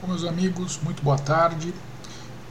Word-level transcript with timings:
Bom, 0.00 0.06
meus 0.06 0.22
amigos, 0.22 0.78
muito 0.84 1.02
boa 1.02 1.18
tarde. 1.18 1.74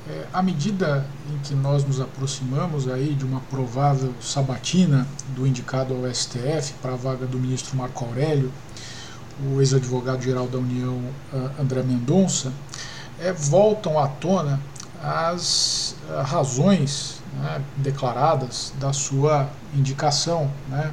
É, 0.09 0.25
à 0.33 0.41
medida 0.41 1.07
em 1.31 1.37
que 1.37 1.55
nós 1.55 1.81
nos 1.85 2.01
aproximamos 2.01 2.89
aí 2.89 3.13
de 3.13 3.23
uma 3.23 3.39
provável 3.39 4.13
sabatina 4.19 5.07
do 5.33 5.47
indicado 5.47 5.95
ao 5.95 6.13
STF 6.13 6.73
para 6.81 6.91
a 6.91 6.95
vaga 6.97 7.25
do 7.25 7.39
ministro 7.39 7.77
Marco 7.77 8.03
Aurélio, 8.03 8.51
o 9.49 9.61
ex-advogado-geral 9.61 10.45
da 10.47 10.57
União 10.57 11.01
André 11.57 11.83
Mendonça, 11.83 12.51
é, 13.17 13.31
voltam 13.31 13.97
à 13.97 14.09
tona 14.09 14.59
as 15.01 15.95
razões 16.25 17.21
né, 17.33 17.61
declaradas 17.77 18.73
da 18.77 18.91
sua 18.91 19.47
indicação, 19.73 20.51
né, 20.67 20.91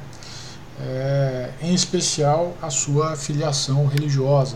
é, 0.79 1.51
em 1.61 1.73
especial 1.73 2.55
a 2.61 2.69
sua 2.69 3.17
filiação 3.17 3.87
religiosa. 3.87 4.55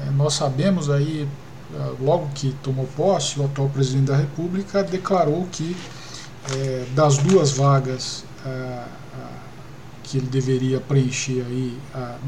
É, 0.00 0.10
nós 0.10 0.34
sabemos 0.34 0.90
aí, 0.90 1.28
é, 1.74 1.92
logo 2.00 2.28
que 2.34 2.54
tomou 2.62 2.86
posse, 2.96 3.38
o 3.38 3.44
atual 3.44 3.68
presidente 3.68 4.06
da 4.06 4.16
República 4.16 4.82
declarou 4.82 5.46
que 5.50 5.76
é, 6.54 6.86
das 6.94 7.18
duas 7.18 7.52
vagas 7.52 8.24
é, 8.44 8.84
que 10.02 10.18
ele 10.18 10.26
deveria 10.26 10.80
preencher 10.80 11.42
aí 11.48 11.78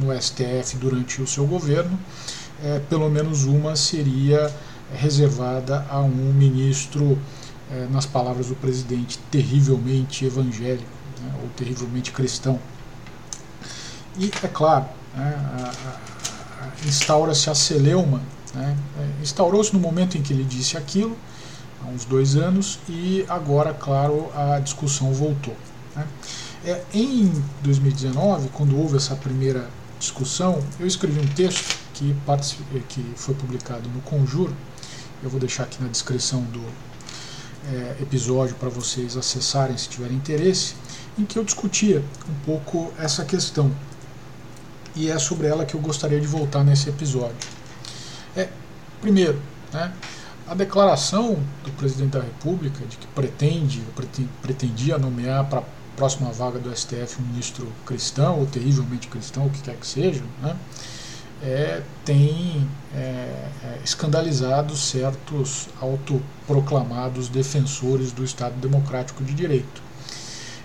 no 0.01 0.11
STF 0.19 0.77
durante 0.77 1.21
o 1.21 1.27
seu 1.27 1.47
governo, 1.47 1.99
é, 2.63 2.79
pelo 2.79 3.11
menos 3.11 3.45
uma 3.45 3.77
seria 3.77 4.51
reservada 4.95 5.85
a 5.91 6.01
um 6.01 6.33
ministro, 6.33 7.19
é, 7.71 7.87
nas 7.91 8.07
palavras 8.07 8.49
do 8.49 8.55
presidente, 8.55 9.19
terrivelmente 9.31 10.25
evangélico 10.25 10.85
né, 11.21 11.33
ou 11.43 11.49
terrivelmente 11.57 12.13
cristão. 12.13 12.59
E, 14.19 14.31
é 14.43 14.49
claro, 14.49 14.87
né, 15.15 15.71
instaura-se 16.87 17.49
a 17.51 17.55
celeuma. 17.55 18.21
Né, 18.55 18.77
é, 18.99 19.23
Instaurou-se 19.23 19.73
no 19.73 19.81
momento 19.81 20.17
em 20.17 20.23
que 20.23 20.33
ele 20.33 20.45
disse 20.45 20.77
aquilo, 20.77 21.17
há 21.83 21.89
uns 21.89 22.05
dois 22.05 22.37
anos, 22.37 22.79
e 22.89 23.25
agora, 23.29 23.75
claro, 23.75 24.31
a 24.35 24.59
discussão 24.61 25.13
voltou. 25.13 25.57
Né. 25.95 26.07
É, 26.65 26.83
em 26.95 27.31
2019, 27.63 28.49
quando 28.49 28.79
houve 28.79 28.97
essa 28.97 29.15
primeira 29.17 29.69
discussão, 29.99 30.63
eu 30.79 30.87
escrevi 30.87 31.21
um 31.21 31.27
texto 31.27 31.77
que, 31.93 32.15
que 32.89 33.05
foi 33.17 33.35
publicado 33.35 33.89
no 33.89 34.01
Conjuro, 34.03 34.55
eu 35.23 35.31
vou 35.31 35.41
deixar 35.41 35.65
aqui 35.65 35.83
na 35.83 35.89
descrição 35.89 36.43
do 36.43 36.63
é, 37.73 37.97
episódio 38.03 38.55
para 38.57 38.69
vocês 38.69 39.17
acessarem 39.17 39.77
se 39.77 39.89
tiverem 39.89 40.17
interesse, 40.17 40.75
em 41.19 41.25
que 41.25 41.39
eu 41.39 41.45
discutia 41.45 42.05
um 42.29 42.45
pouco 42.45 42.93
essa 42.99 43.25
questão. 43.25 43.71
E 44.97 45.11
é 45.11 45.19
sobre 45.19 45.47
ela 45.47 45.65
que 45.65 45.75
eu 45.75 45.81
gostaria 45.81 46.21
de 46.21 46.27
voltar 46.27 46.63
nesse 46.63 46.89
episódio. 46.89 47.37
É, 48.37 48.49
primeiro, 49.01 49.41
né, 49.73 49.93
a 50.47 50.55
declaração 50.55 51.39
do 51.65 51.71
presidente 51.73 52.13
da 52.13 52.21
República 52.21 52.85
de 52.87 52.97
que 52.97 53.07
pretende, 53.09 53.83
pretendia 54.43 54.99
nomear 54.99 55.45
para 55.47 55.61
a 55.61 55.65
próxima 55.97 56.31
vaga 56.33 56.59
do 56.59 56.75
STF 56.75 57.21
um 57.21 57.27
ministro 57.27 57.67
cristão, 57.87 58.41
ou 58.41 58.47
terrivelmente 58.47 59.09
cristão, 59.09 59.47
o 59.47 59.51
que 59.51 59.63
quer 59.63 59.77
que 59.77 59.87
seja, 59.87 60.23
né, 60.43 60.57
é, 61.43 61.83
tem 62.05 62.69
é, 62.95 62.99
é, 62.99 63.79
escandalizado 63.85 64.77
certos 64.77 65.69
autoproclamados 65.81 67.29
defensores 67.29 68.13
do 68.13 68.25
Estado 68.25 68.55
Democrático 68.57 69.23
de 69.23 69.35
Direito. 69.35 69.84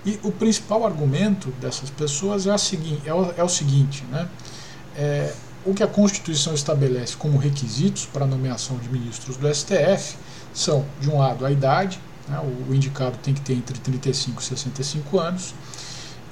E 0.09 0.19
o 0.23 0.31
principal 0.31 0.87
argumento 0.87 1.51
dessas 1.61 1.91
pessoas 1.91 2.47
é, 2.47 2.57
segui 2.57 2.99
é, 3.05 3.13
o, 3.13 3.31
é 3.37 3.43
o, 3.43 3.49
seguinte: 3.49 4.03
né? 4.09 4.27
É, 4.95 5.31
o 5.63 5.71
que 5.71 5.83
a 5.83 5.87
Constituição 5.87 6.55
estabelece 6.55 7.15
como 7.15 7.37
requisitos 7.37 8.07
para 8.07 8.25
a 8.25 8.27
nomeação 8.27 8.77
de 8.77 8.89
ministros 8.89 9.37
do 9.37 9.53
STF 9.53 10.15
são, 10.51 10.83
de 10.99 11.11
um 11.11 11.19
lado, 11.19 11.45
a 11.45 11.51
idade, 11.51 11.99
né? 12.27 12.39
o, 12.39 12.71
o 12.71 12.73
indicado 12.73 13.17
tem 13.21 13.35
que 13.35 13.41
ter 13.41 13.53
entre 13.53 13.77
35 13.77 14.41
e 14.41 14.45
65 14.45 15.19
anos, 15.19 15.53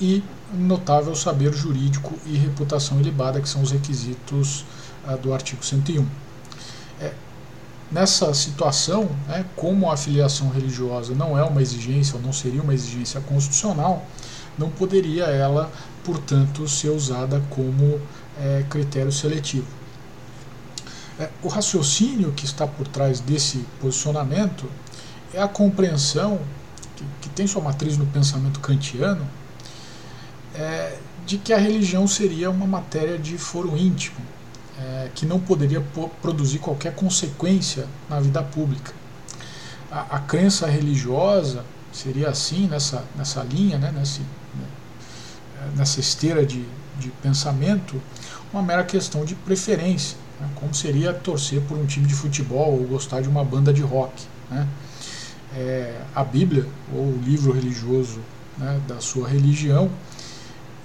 e 0.01 0.23
notável 0.51 1.15
saber 1.15 1.53
jurídico 1.53 2.15
e 2.25 2.35
reputação 2.35 2.99
ilibada, 2.99 3.39
que 3.39 3.47
são 3.47 3.61
os 3.61 3.69
requisitos 3.69 4.65
ah, 5.05 5.15
do 5.15 5.31
artigo 5.31 5.63
101. 5.63 6.03
É, 6.99 7.13
nessa 7.91 8.33
situação, 8.33 9.09
né, 9.27 9.45
como 9.55 9.89
a 9.89 9.97
filiação 9.97 10.49
religiosa 10.49 11.13
não 11.15 11.37
é 11.37 11.43
uma 11.43 11.61
exigência 11.61 12.15
ou 12.15 12.21
não 12.21 12.33
seria 12.33 12.61
uma 12.61 12.73
exigência 12.73 13.21
constitucional, 13.21 14.05
não 14.57 14.69
poderia 14.69 15.25
ela, 15.25 15.71
portanto, 16.03 16.67
ser 16.67 16.89
usada 16.89 17.41
como 17.49 18.01
é, 18.39 18.65
critério 18.69 19.11
seletivo. 19.11 19.67
É, 21.19 21.29
o 21.41 21.47
raciocínio 21.47 22.31
que 22.31 22.45
está 22.45 22.67
por 22.67 22.87
trás 22.87 23.19
desse 23.19 23.65
posicionamento 23.79 24.69
é 25.33 25.41
a 25.41 25.47
compreensão, 25.47 26.39
que, 26.95 27.03
que 27.21 27.29
tem 27.29 27.47
sua 27.47 27.61
matriz 27.61 27.97
no 27.97 28.05
pensamento 28.07 28.59
kantiano, 28.59 29.27
é, 30.55 30.97
de 31.25 31.37
que 31.37 31.53
a 31.53 31.57
religião 31.57 32.07
seria 32.07 32.49
uma 32.49 32.65
matéria 32.65 33.17
de 33.17 33.37
foro 33.37 33.77
íntimo, 33.77 34.17
é, 34.79 35.09
que 35.13 35.25
não 35.25 35.39
poderia 35.39 35.81
produzir 36.21 36.59
qualquer 36.59 36.93
consequência 36.93 37.87
na 38.09 38.19
vida 38.19 38.43
pública. 38.43 38.93
A, 39.91 40.17
a 40.17 40.19
crença 40.19 40.67
religiosa 40.67 41.63
seria 41.91 42.29
assim, 42.29 42.67
nessa, 42.67 43.03
nessa 43.15 43.43
linha, 43.43 43.77
né, 43.77 43.91
nesse, 43.91 44.21
né, 44.21 44.67
nessa 45.75 45.99
esteira 45.99 46.45
de, 46.45 46.63
de 46.99 47.09
pensamento, 47.21 47.99
uma 48.53 48.61
mera 48.61 48.83
questão 48.83 49.25
de 49.25 49.35
preferência, 49.35 50.17
né, 50.39 50.47
como 50.55 50.73
seria 50.73 51.13
torcer 51.13 51.61
por 51.61 51.77
um 51.77 51.85
time 51.85 52.05
de 52.05 52.13
futebol 52.13 52.73
ou 52.73 52.85
gostar 52.85 53.21
de 53.21 53.29
uma 53.29 53.43
banda 53.43 53.73
de 53.73 53.81
rock. 53.81 54.25
Né. 54.49 54.67
É, 55.55 56.01
a 56.13 56.23
Bíblia, 56.23 56.67
ou 56.93 57.03
o 57.03 57.21
livro 57.23 57.51
religioso 57.51 58.19
né, 58.57 58.79
da 58.87 58.99
sua 58.99 59.27
religião, 59.27 59.89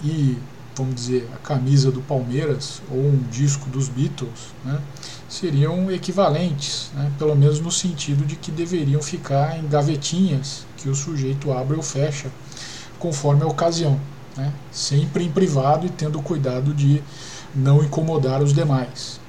e, 0.03 0.37
vamos 0.75 0.95
dizer, 0.95 1.29
a 1.35 1.39
camisa 1.39 1.91
do 1.91 2.01
Palmeiras 2.01 2.81
ou 2.91 2.99
um 2.99 3.19
disco 3.31 3.69
dos 3.69 3.89
Beatles, 3.89 4.55
né, 4.65 4.81
seriam 5.29 5.91
equivalentes, 5.91 6.91
né, 6.95 7.13
pelo 7.19 7.35
menos 7.37 7.61
no 7.61 7.71
sentido 7.71 8.25
de 8.25 8.37
que 8.37 8.51
deveriam 8.51 9.03
ficar 9.03 9.59
em 9.59 9.69
gavetinhas 9.69 10.67
que 10.77 10.89
o 10.89 10.95
sujeito 10.95 11.53
abre 11.53 11.77
ou 11.77 11.83
fecha 11.83 12.31
conforme 12.99 13.43
a 13.43 13.47
ocasião, 13.47 14.01
né, 14.37 14.53
sempre 14.71 15.25
em 15.25 15.31
privado 15.31 15.87
e 15.87 15.91
tendo 15.91 16.21
cuidado 16.23 16.73
de 16.73 17.03
não 17.55 17.83
incomodar 17.83 18.43
os 18.43 18.53
demais. 18.53 19.21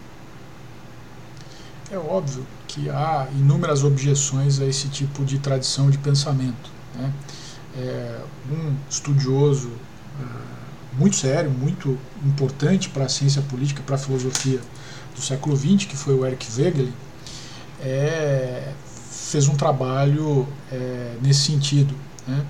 É 1.92 1.98
óbvio 1.98 2.46
que 2.68 2.90
há 2.90 3.28
inúmeras 3.32 3.84
objeções 3.84 4.60
a 4.60 4.66
esse 4.66 4.88
tipo 4.88 5.24
de 5.24 5.38
tradição 5.38 5.92
de 5.92 5.98
pensamento. 5.98 6.72
Né? 6.96 7.14
É, 7.78 8.22
um 8.52 8.76
estudioso 8.90 9.68
uh, 9.68 10.63
muito 10.98 11.16
sério, 11.16 11.50
muito 11.50 11.98
importante 12.26 12.90
para 12.90 13.06
a 13.06 13.10
ciência 13.10 13.42
política, 13.42 13.82
para 13.86 13.96
a 13.96 14.00
filosofia 14.00 14.60
do 15.16 15.22
século 15.22 15.56
XX, 15.56 15.86
que 15.86 15.96
foi 15.96 16.14
o 16.14 16.26
Eric 16.26 16.48
Wegelin, 16.56 16.94
é, 17.82 18.72
fez 19.12 19.48
um 19.48 19.56
trabalho 19.56 20.48
é, 20.72 21.16
nesse 21.22 21.52
sentido. 21.52 21.96
Né? 22.28 22.46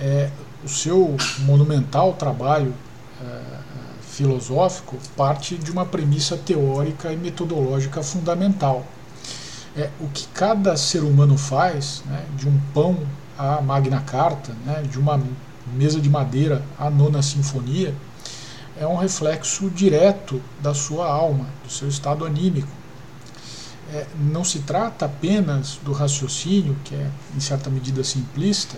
É, 0.00 0.30
o 0.64 0.68
seu 0.68 1.16
monumental 1.40 2.12
trabalho 2.14 2.74
é, 3.22 3.40
filosófico 4.02 4.98
parte 5.16 5.56
de 5.56 5.70
uma 5.70 5.86
premissa 5.86 6.36
teórica 6.36 7.12
e 7.12 7.16
metodológica 7.16 8.02
fundamental. 8.02 8.84
É, 9.76 9.88
o 10.00 10.08
que 10.08 10.26
cada 10.28 10.76
ser 10.76 11.02
humano 11.02 11.38
faz, 11.38 12.02
né, 12.06 12.24
de 12.36 12.48
um 12.48 12.60
pão 12.74 12.98
à 13.38 13.60
Magna 13.62 14.00
Carta, 14.00 14.52
né, 14.66 14.82
de 14.82 14.98
uma 14.98 15.20
Mesa 15.74 16.00
de 16.00 16.08
Madeira, 16.08 16.62
a 16.78 16.90
Nona 16.90 17.22
Sinfonia, 17.22 17.94
é 18.76 18.86
um 18.86 18.96
reflexo 18.96 19.68
direto 19.70 20.40
da 20.60 20.72
sua 20.72 21.06
alma, 21.06 21.46
do 21.64 21.70
seu 21.70 21.88
estado 21.88 22.24
anímico. 22.24 22.68
É, 23.92 24.06
não 24.18 24.44
se 24.44 24.60
trata 24.60 25.06
apenas 25.06 25.78
do 25.84 25.92
raciocínio, 25.92 26.76
que 26.84 26.94
é 26.94 27.10
em 27.36 27.40
certa 27.40 27.68
medida 27.68 28.04
simplista, 28.04 28.76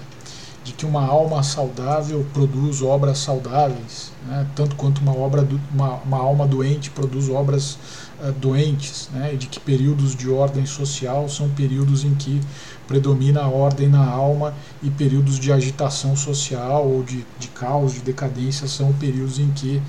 de 0.64 0.72
que 0.72 0.86
uma 0.86 1.04
alma 1.04 1.42
saudável 1.42 2.24
produz 2.32 2.82
obras 2.82 3.18
saudáveis, 3.18 4.12
né, 4.26 4.46
tanto 4.54 4.76
quanto 4.76 5.00
uma, 5.00 5.16
obra 5.16 5.42
do, 5.42 5.60
uma, 5.72 5.94
uma 5.96 6.18
alma 6.18 6.46
doente 6.46 6.88
produz 6.90 7.28
obras 7.28 7.78
uh, 8.20 8.32
doentes, 8.32 9.08
né, 9.12 9.34
e 9.34 9.36
de 9.36 9.48
que 9.48 9.58
períodos 9.58 10.14
de 10.14 10.30
ordem 10.30 10.64
social 10.64 11.28
são 11.28 11.48
períodos 11.50 12.04
em 12.04 12.14
que 12.14 12.40
predomina 12.86 13.42
a 13.42 13.48
ordem 13.48 13.88
na 13.88 14.04
alma 14.06 14.54
e 14.82 14.90
períodos 14.90 15.38
de 15.40 15.52
agitação 15.52 16.14
social 16.14 16.86
ou 16.86 17.02
de, 17.02 17.26
de 17.40 17.48
caos, 17.48 17.94
de 17.94 18.00
decadência 18.00 18.68
são 18.68 18.92
períodos 18.92 19.40
em 19.40 19.50
que 19.50 19.82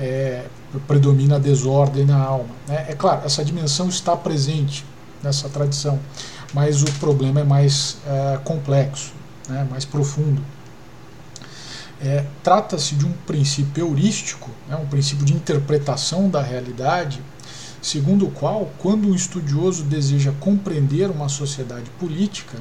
é, 0.00 0.46
predomina 0.86 1.36
a 1.36 1.38
desordem 1.38 2.04
na 2.04 2.18
alma. 2.18 2.50
Né. 2.66 2.86
É 2.88 2.94
claro, 2.94 3.24
essa 3.24 3.44
dimensão 3.44 3.88
está 3.88 4.16
presente 4.16 4.84
nessa 5.22 5.48
tradição, 5.48 5.98
mas 6.52 6.82
o 6.82 6.92
problema 6.98 7.40
é 7.40 7.44
mais 7.44 7.98
é, 8.06 8.38
complexo 8.38 9.17
né, 9.48 9.66
mais 9.70 9.84
profundo. 9.84 10.42
É, 12.00 12.24
Trata-se 12.42 12.94
de 12.94 13.04
um 13.04 13.12
princípio 13.26 13.86
heurístico, 13.86 14.50
né, 14.68 14.76
um 14.76 14.86
princípio 14.86 15.24
de 15.24 15.34
interpretação 15.34 16.28
da 16.28 16.40
realidade, 16.40 17.20
segundo 17.82 18.26
o 18.26 18.30
qual, 18.30 18.70
quando 18.78 19.08
um 19.08 19.14
estudioso 19.14 19.84
deseja 19.84 20.32
compreender 20.38 21.10
uma 21.10 21.28
sociedade 21.28 21.90
política, 21.98 22.58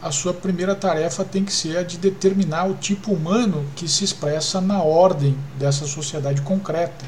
a 0.00 0.10
sua 0.10 0.34
primeira 0.34 0.74
tarefa 0.74 1.24
tem 1.24 1.44
que 1.44 1.52
ser 1.52 1.78
a 1.78 1.82
de 1.82 1.96
determinar 1.96 2.66
o 2.66 2.74
tipo 2.74 3.12
humano 3.12 3.64
que 3.74 3.88
se 3.88 4.04
expressa 4.04 4.60
na 4.60 4.82
ordem 4.82 5.36
dessa 5.58 5.86
sociedade 5.86 6.42
concreta, 6.42 7.04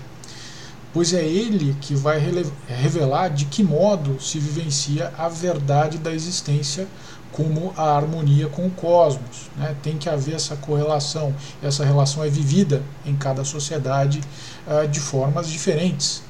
pois 0.92 1.12
é 1.12 1.24
ele 1.24 1.76
que 1.80 1.94
vai 1.94 2.18
revelar 2.66 3.28
de 3.28 3.44
que 3.46 3.62
modo 3.62 4.20
se 4.20 4.38
vivencia 4.38 5.12
a 5.16 5.28
verdade 5.28 5.98
da 5.98 6.12
existência 6.12 6.86
como 7.32 7.72
a 7.76 7.96
harmonia 7.96 8.48
com 8.48 8.66
o 8.66 8.70
cosmos. 8.70 9.50
Né? 9.56 9.76
Tem 9.82 9.98
que 9.98 10.08
haver 10.08 10.34
essa 10.34 10.56
correlação, 10.56 11.34
essa 11.62 11.84
relação 11.84 12.24
é 12.24 12.28
vivida 12.28 12.82
em 13.04 13.14
cada 13.14 13.44
sociedade 13.44 14.20
uh, 14.66 14.88
de 14.88 14.98
formas 14.98 15.48
diferentes. 15.48 16.22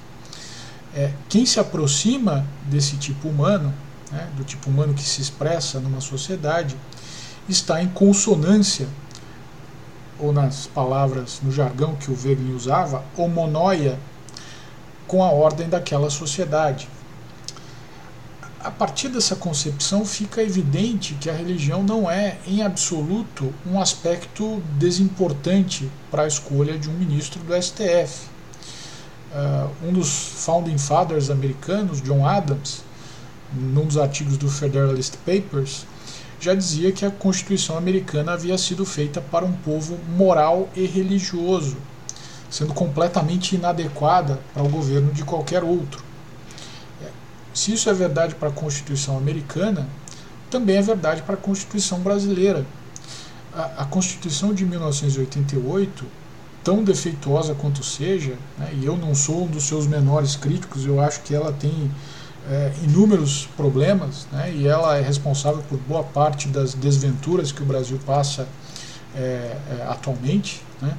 É, 0.94 1.12
quem 1.28 1.46
se 1.46 1.60
aproxima 1.60 2.44
desse 2.69 2.96
tipo 2.96 3.28
humano 3.28 3.72
né, 4.10 4.28
do 4.37 4.44
tipo 4.44 4.70
humano 4.70 4.94
que 4.94 5.02
se 5.02 5.20
expressa 5.20 5.81
numa 5.81 6.00
sociedade, 6.00 6.76
está 7.49 7.82
em 7.82 7.88
consonância, 7.88 8.88
ou 10.19 10.32
nas 10.32 10.66
palavras, 10.66 11.40
no 11.43 11.52
jargão 11.52 11.94
que 11.94 12.10
o 12.10 12.14
Wegelin 12.14 12.55
usava, 12.55 13.05
homonóia 13.16 13.99
com 15.08 15.25
a 15.25 15.31
ordem 15.31 15.69
daquela 15.69 16.10
sociedade. 16.10 16.88
A 18.60 18.70
partir 18.70 19.08
dessa 19.08 19.34
concepção 19.34 20.05
fica 20.05 20.43
evidente 20.43 21.14
que 21.14 21.31
a 21.31 21.32
religião 21.32 21.82
não 21.82 22.10
é, 22.10 22.37
em 22.46 22.62
absoluto, 22.62 23.52
um 23.66 23.81
aspecto 23.81 24.62
desimportante 24.78 25.90
para 26.10 26.25
a 26.25 26.26
escolha 26.26 26.78
de 26.78 26.88
um 26.88 26.93
ministro 26.93 27.40
do 27.40 27.55
STF. 27.60 28.26
Uh, 29.32 29.88
um 29.88 29.93
dos 29.93 30.08
founding 30.44 30.76
fathers 30.76 31.31
americanos, 31.31 32.02
John 32.02 32.26
Adams, 32.26 32.82
num 33.52 33.87
dos 33.87 33.96
artigos 33.96 34.37
do 34.37 34.50
Federalist 34.50 35.16
Papers, 35.19 35.87
já 36.40 36.55
dizia 36.55 36.93
que 36.93 37.05
a 37.05 37.10
Constituição 37.10 37.76
americana 37.76 38.32
havia 38.32 38.56
sido 38.58 38.84
feita 38.84 39.20
para 39.20 39.44
um 39.44 39.52
povo 39.52 39.99
moral 40.16 40.69
e 40.75 40.84
religioso, 40.84 41.76
sendo 42.50 42.73
completamente 42.73 43.55
inadequada 43.55 44.41
para 44.55 44.62
o 44.62 44.69
governo 44.69 45.12
de 45.12 45.25
qualquer 45.25 45.62
outro. 45.62 46.03
É, 47.03 47.09
se 47.53 47.73
isso 47.73 47.91
é 47.91 47.93
verdade 47.93 48.35
para 48.35 48.49
a 48.49 48.53
Constituição 48.53 49.17
americana, 49.17 49.87
também 50.50 50.77
é 50.77 50.83
verdade 50.83 51.23
para 51.23 51.35
a 51.35 51.39
Constituição 51.39 52.00
brasileira. 52.00 52.65
A, 53.55 53.83
a 53.83 53.85
Constituição 53.85 54.55
de 54.55 54.65
1988, 54.65 56.05
tão 56.65 56.83
defeituosa 56.83 57.55
quanto 57.55 57.83
seja, 57.85 58.35
né, 58.59 58.71
e 58.75 58.85
eu 58.85 58.97
não 58.97 59.15
sou 59.15 59.44
um 59.44 59.47
dos 59.47 59.65
seus 59.65 59.87
menores 59.87 60.37
críticos, 60.37 60.87
eu 60.87 61.01
acho 61.01 61.21
que 61.21 61.35
ela 61.35 61.53
tem 61.53 61.91
é, 62.51 62.73
inúmeros 62.83 63.49
problemas 63.56 64.27
né, 64.33 64.53
e 64.55 64.67
ela 64.67 64.97
é 64.97 65.03
responsável 65.03 65.62
por 65.69 65.79
boa 65.81 66.03
parte 66.03 66.49
das 66.49 66.75
desventuras 66.75 67.53
que 67.53 67.62
o 67.62 67.67
Brasil 67.67 68.01
passa 68.06 68.49
é, 69.15 69.21
é, 69.21 69.87
atualmente. 69.89 70.62
Né, 70.81 70.97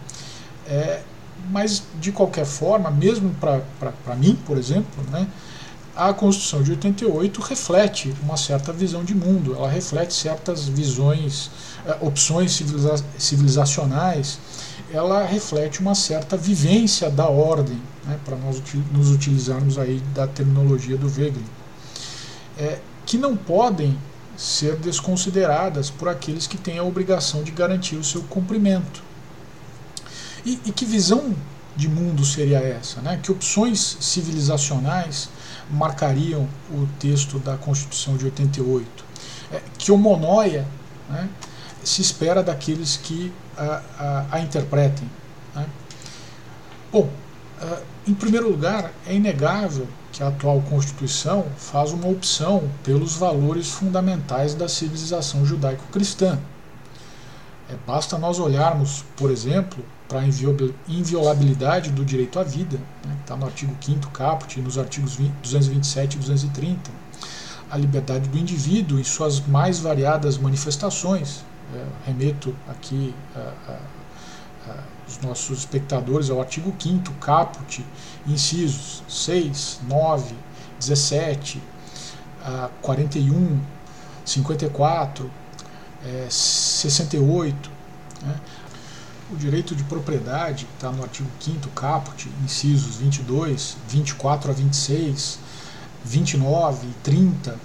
é, 0.68 1.02
mas, 1.50 1.84
de 2.00 2.12
qualquer 2.12 2.46
forma, 2.46 2.92
mesmo 2.92 3.34
para 3.40 4.16
mim, 4.16 4.38
por 4.46 4.58
exemplo, 4.58 5.04
né, 5.12 5.28
a 5.96 6.14
Constituição 6.14 6.64
de 6.64 6.72
88 6.72 7.42
reflete 7.42 8.16
uma 8.24 8.38
certa 8.38 8.72
visão 8.72 9.04
de 9.04 9.14
mundo, 9.14 9.56
ela 9.56 9.70
reflete 9.70 10.14
certas 10.14 10.66
visões, 10.66 11.52
é, 11.86 11.98
opções 12.00 12.54
civiliza 12.54 13.04
civilizacionais, 13.18 14.40
ela 14.94 15.26
reflete 15.26 15.82
uma 15.82 15.94
certa 15.94 16.38
vivência 16.38 17.10
da 17.10 17.28
ordem, 17.28 17.82
né, 18.06 18.18
para 18.24 18.38
nós 18.38 18.62
nos 18.92 19.12
utilizarmos 19.12 19.78
aí 19.78 20.02
da 20.14 20.26
terminologia 20.26 20.96
do 20.96 21.08
Wegelin, 21.08 21.44
é, 22.58 22.80
que 23.06 23.18
não 23.18 23.36
podem 23.36 23.98
ser 24.38 24.78
desconsideradas 24.78 25.90
por 25.90 26.08
aqueles 26.08 26.48
que 26.48 26.58
têm 26.58 26.80
a 26.80 26.84
obrigação 26.84 27.44
de 27.44 27.52
garantir 27.52 27.98
o 27.98 28.04
seu 28.06 28.22
cumprimento. 28.24 29.09
E, 30.46 30.60
e 30.66 30.72
que 30.72 30.86
visão 30.86 31.36
de 31.76 31.88
mundo 31.88 32.26
seria 32.26 32.60
essa? 32.60 33.02
Né? 33.02 33.20
Que 33.22 33.32
opções 33.32 33.98
civilizacionais 34.00 35.30
marcariam 35.70 36.48
o 36.72 36.88
texto 37.00 37.40
da 37.40 37.58
Constituição 37.58 38.18
de 38.18 38.26
88? 38.26 39.06
É, 39.52 39.62
que 39.78 39.92
homonóia 39.92 40.68
né, 41.10 41.30
se 41.84 42.02
espera 42.02 42.44
daqueles 42.44 42.98
que 42.98 43.32
a, 43.58 43.82
a, 43.98 44.26
a 44.32 44.40
interpretem? 44.40 45.10
Né? 45.56 45.66
Bom, 46.92 47.10
em 48.08 48.14
primeiro 48.14 48.50
lugar, 48.50 48.92
é 49.06 49.14
inegável 49.14 49.88
que 50.12 50.24
a 50.24 50.30
atual 50.30 50.62
Constituição 50.70 51.46
faz 51.58 51.92
uma 51.92 52.08
opção 52.08 52.70
pelos 52.84 53.16
valores 53.16 53.70
fundamentais 53.70 54.56
da 54.56 54.68
civilização 54.68 55.46
judaico-cristã. 55.46 56.40
É, 57.70 57.76
basta 57.86 58.18
nós 58.18 58.40
olharmos, 58.40 59.06
por 59.16 59.30
exemplo, 59.30 59.84
para 60.08 60.22
a 60.22 60.24
inviolabilidade 60.88 61.92
do 61.92 62.04
direito 62.04 62.40
à 62.40 62.44
vida, 62.44 62.78
né, 63.06 63.14
que 63.16 63.22
está 63.22 63.36
no 63.36 63.46
artigo 63.46 63.76
5 63.80 64.10
caput 64.10 64.60
e 64.60 64.62
nos 64.62 64.78
artigos 64.78 65.16
20, 65.16 65.32
227 65.44 66.16
e 66.16 66.20
230, 66.20 66.92
a 67.70 67.78
liberdade 67.78 68.28
do 68.28 68.38
indivíduo 68.38 69.00
em 69.00 69.04
suas 69.04 69.40
mais 69.46 69.80
variadas 69.80 70.38
manifestações. 70.38 71.46
É, 71.76 71.86
remeto 72.08 72.56
aqui 72.68 73.14
a, 73.36 73.72
a, 73.72 74.72
a 74.72 75.00
os 75.10 75.20
nossos 75.22 75.60
espectadores 75.60 76.30
ao 76.30 76.40
artigo 76.40 76.74
5 76.78 77.14
caput, 77.14 77.84
incisos 78.28 79.04
6, 79.10 79.82
9, 79.88 80.36
17, 80.80 81.62
41, 82.82 83.60
54, 84.24 85.32
68. 86.30 87.72
Né? 88.24 88.36
O 89.32 89.36
direito 89.36 89.76
de 89.76 89.84
propriedade 89.84 90.68
está 90.74 90.92
no 90.92 91.04
artigo 91.04 91.30
5 91.40 91.70
caput, 91.70 92.30
incisos 92.44 92.96
22, 92.96 93.78
24 93.88 94.50
a 94.50 94.54
26, 94.54 95.40
29 96.04 96.88
e 96.88 96.94
30, 97.04 97.56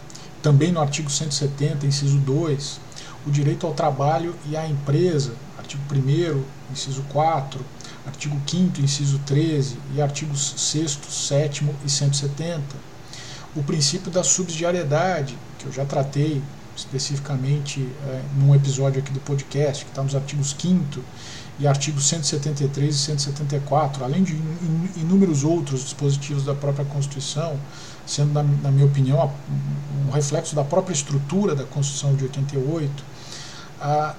também 0.42 0.70
no 0.70 0.80
artigo 0.80 1.08
170, 1.08 1.86
inciso 1.86 2.18
2, 2.18 2.80
o 3.26 3.30
direito 3.30 3.66
ao 3.66 3.72
trabalho 3.72 4.36
e 4.44 4.56
à 4.56 4.68
empresa, 4.68 5.32
artigo 5.56 5.82
1 5.90 6.44
inciso 6.70 7.02
4, 7.04 7.64
artigo 8.06 8.38
5 8.46 8.80
inciso 8.82 9.18
13 9.20 9.78
e 9.94 10.02
artigos 10.02 10.54
6 10.58 10.98
7 11.08 11.66
e 11.84 11.88
170. 11.90 12.62
O 13.56 13.62
princípio 13.62 14.10
da 14.10 14.22
subsidiariedade, 14.22 15.38
que 15.58 15.64
eu 15.64 15.72
já 15.72 15.86
tratei 15.86 16.42
especificamente 16.76 17.88
é, 18.06 18.22
num 18.36 18.54
episódio 18.54 19.00
aqui 19.00 19.12
do 19.12 19.20
podcast, 19.20 19.84
que 19.84 19.90
está 19.90 20.02
nos 20.02 20.14
artigos 20.14 20.54
5 20.58 21.00
e 21.58 21.66
artigos 21.66 22.06
173 22.08 22.94
e 22.94 22.98
174, 22.98 24.04
além 24.04 24.24
de 24.24 24.32
inúmeros 24.96 25.44
outros 25.44 25.84
dispositivos 25.84 26.44
da 26.44 26.54
própria 26.54 26.84
Constituição, 26.84 27.58
sendo, 28.06 28.32
na, 28.32 28.42
na 28.42 28.70
minha 28.70 28.86
opinião, 28.86 29.32
um 30.06 30.10
reflexo 30.10 30.54
da 30.54 30.64
própria 30.64 30.92
estrutura 30.92 31.54
da 31.54 31.64
Constituição 31.64 32.14
de 32.14 32.24
88. 32.24 33.04
A, 33.80 34.14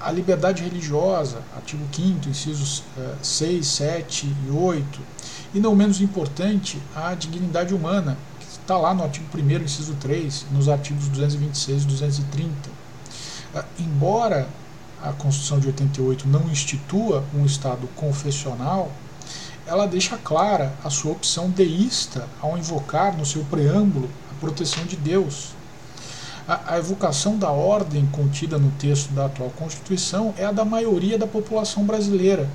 a 0.00 0.10
liberdade 0.10 0.64
religiosa, 0.64 1.42
artigo 1.54 1.84
5 1.92 2.28
incisos 2.28 2.82
uh, 2.96 3.14
6, 3.22 3.66
7 3.66 4.36
e 4.46 4.50
8, 4.50 5.00
e 5.54 5.60
não 5.60 5.74
menos 5.74 6.00
importante, 6.00 6.80
a 6.94 7.14
dignidade 7.14 7.74
humana, 7.74 8.16
está 8.60 8.76
lá 8.76 8.94
no 8.94 9.02
artigo 9.02 9.26
1 9.34 9.64
inciso 9.64 9.94
3, 9.94 10.46
nos 10.52 10.68
artigos 10.68 11.08
226 11.08 11.82
e 11.82 11.86
230. 11.86 12.70
Uh, 13.54 13.64
embora 13.78 14.48
a 15.02 15.12
Constituição 15.12 15.58
de 15.58 15.66
88 15.68 16.28
não 16.28 16.42
institua 16.50 17.24
um 17.34 17.44
Estado 17.44 17.88
confessional, 17.96 18.90
ela 19.66 19.86
deixa 19.86 20.16
clara 20.16 20.72
a 20.84 20.90
sua 20.90 21.12
opção 21.12 21.50
deísta 21.50 22.28
ao 22.40 22.58
invocar 22.58 23.16
no 23.16 23.24
seu 23.24 23.44
preâmbulo 23.44 24.10
a 24.30 24.40
proteção 24.40 24.84
de 24.84 24.96
Deus, 24.96 25.54
a, 26.48 26.74
a 26.74 26.78
evocação 26.78 27.38
da 27.38 27.50
ordem 27.50 28.04
contida 28.06 28.58
no 28.58 28.70
texto 28.72 29.12
da 29.12 29.26
atual 29.26 29.50
Constituição 29.50 30.34
é 30.36 30.44
a 30.44 30.50
da 30.50 30.64
maioria 30.64 31.16
da 31.16 31.26
população 31.26 31.84
brasileira. 31.84 32.48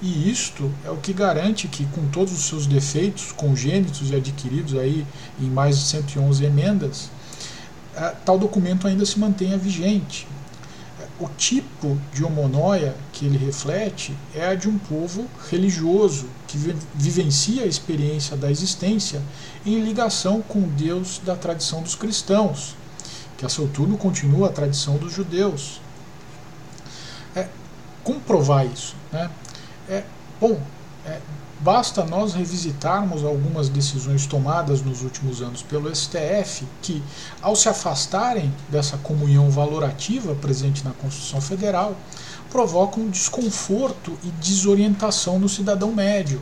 E 0.00 0.30
isto 0.30 0.72
é 0.84 0.90
o 0.90 0.96
que 0.96 1.12
garante 1.12 1.66
que, 1.66 1.84
com 1.86 2.06
todos 2.08 2.32
os 2.32 2.44
seus 2.44 2.66
defeitos 2.66 3.32
congênitos 3.32 4.10
e 4.10 4.14
adquiridos 4.14 4.78
aí 4.78 5.04
em 5.40 5.50
mais 5.50 5.76
de 5.76 5.84
111 5.86 6.44
emendas, 6.44 7.10
tal 8.24 8.38
documento 8.38 8.86
ainda 8.86 9.04
se 9.04 9.18
mantenha 9.18 9.58
vigente. 9.58 10.26
O 11.18 11.28
tipo 11.30 11.98
de 12.14 12.24
homonóia 12.24 12.94
que 13.12 13.26
ele 13.26 13.36
reflete 13.36 14.16
é 14.32 14.46
a 14.46 14.54
de 14.54 14.68
um 14.68 14.78
povo 14.78 15.26
religioso 15.50 16.28
que 16.46 16.56
vivencia 16.94 17.64
a 17.64 17.66
experiência 17.66 18.36
da 18.36 18.48
existência 18.48 19.20
em 19.66 19.80
ligação 19.80 20.40
com 20.40 20.60
Deus 20.60 21.20
da 21.24 21.34
tradição 21.34 21.82
dos 21.82 21.96
cristãos, 21.96 22.76
que 23.36 23.44
a 23.44 23.48
seu 23.48 23.66
turno 23.66 23.98
continua 23.98 24.48
a 24.48 24.52
tradição 24.52 24.96
dos 24.96 25.12
judeus. 25.12 25.80
É, 27.34 27.48
como 28.04 28.20
provar 28.20 28.64
isso? 28.64 28.94
Né? 29.12 29.28
É, 29.88 30.04
bom, 30.40 30.60
é, 31.06 31.18
Basta 31.60 32.04
nós 32.04 32.34
revisitarmos 32.34 33.24
algumas 33.24 33.68
decisões 33.68 34.26
tomadas 34.26 34.80
nos 34.80 35.02
últimos 35.02 35.42
anos 35.42 35.60
pelo 35.60 35.92
STF, 35.92 36.64
que, 36.80 37.02
ao 37.42 37.56
se 37.56 37.68
afastarem 37.68 38.54
dessa 38.68 38.96
comunhão 38.98 39.50
valorativa 39.50 40.36
presente 40.36 40.84
na 40.84 40.92
Constituição 40.92 41.40
Federal, 41.40 41.96
provocam 42.48 43.08
desconforto 43.08 44.16
e 44.22 44.28
desorientação 44.40 45.40
no 45.40 45.48
cidadão 45.48 45.92
médio, 45.92 46.40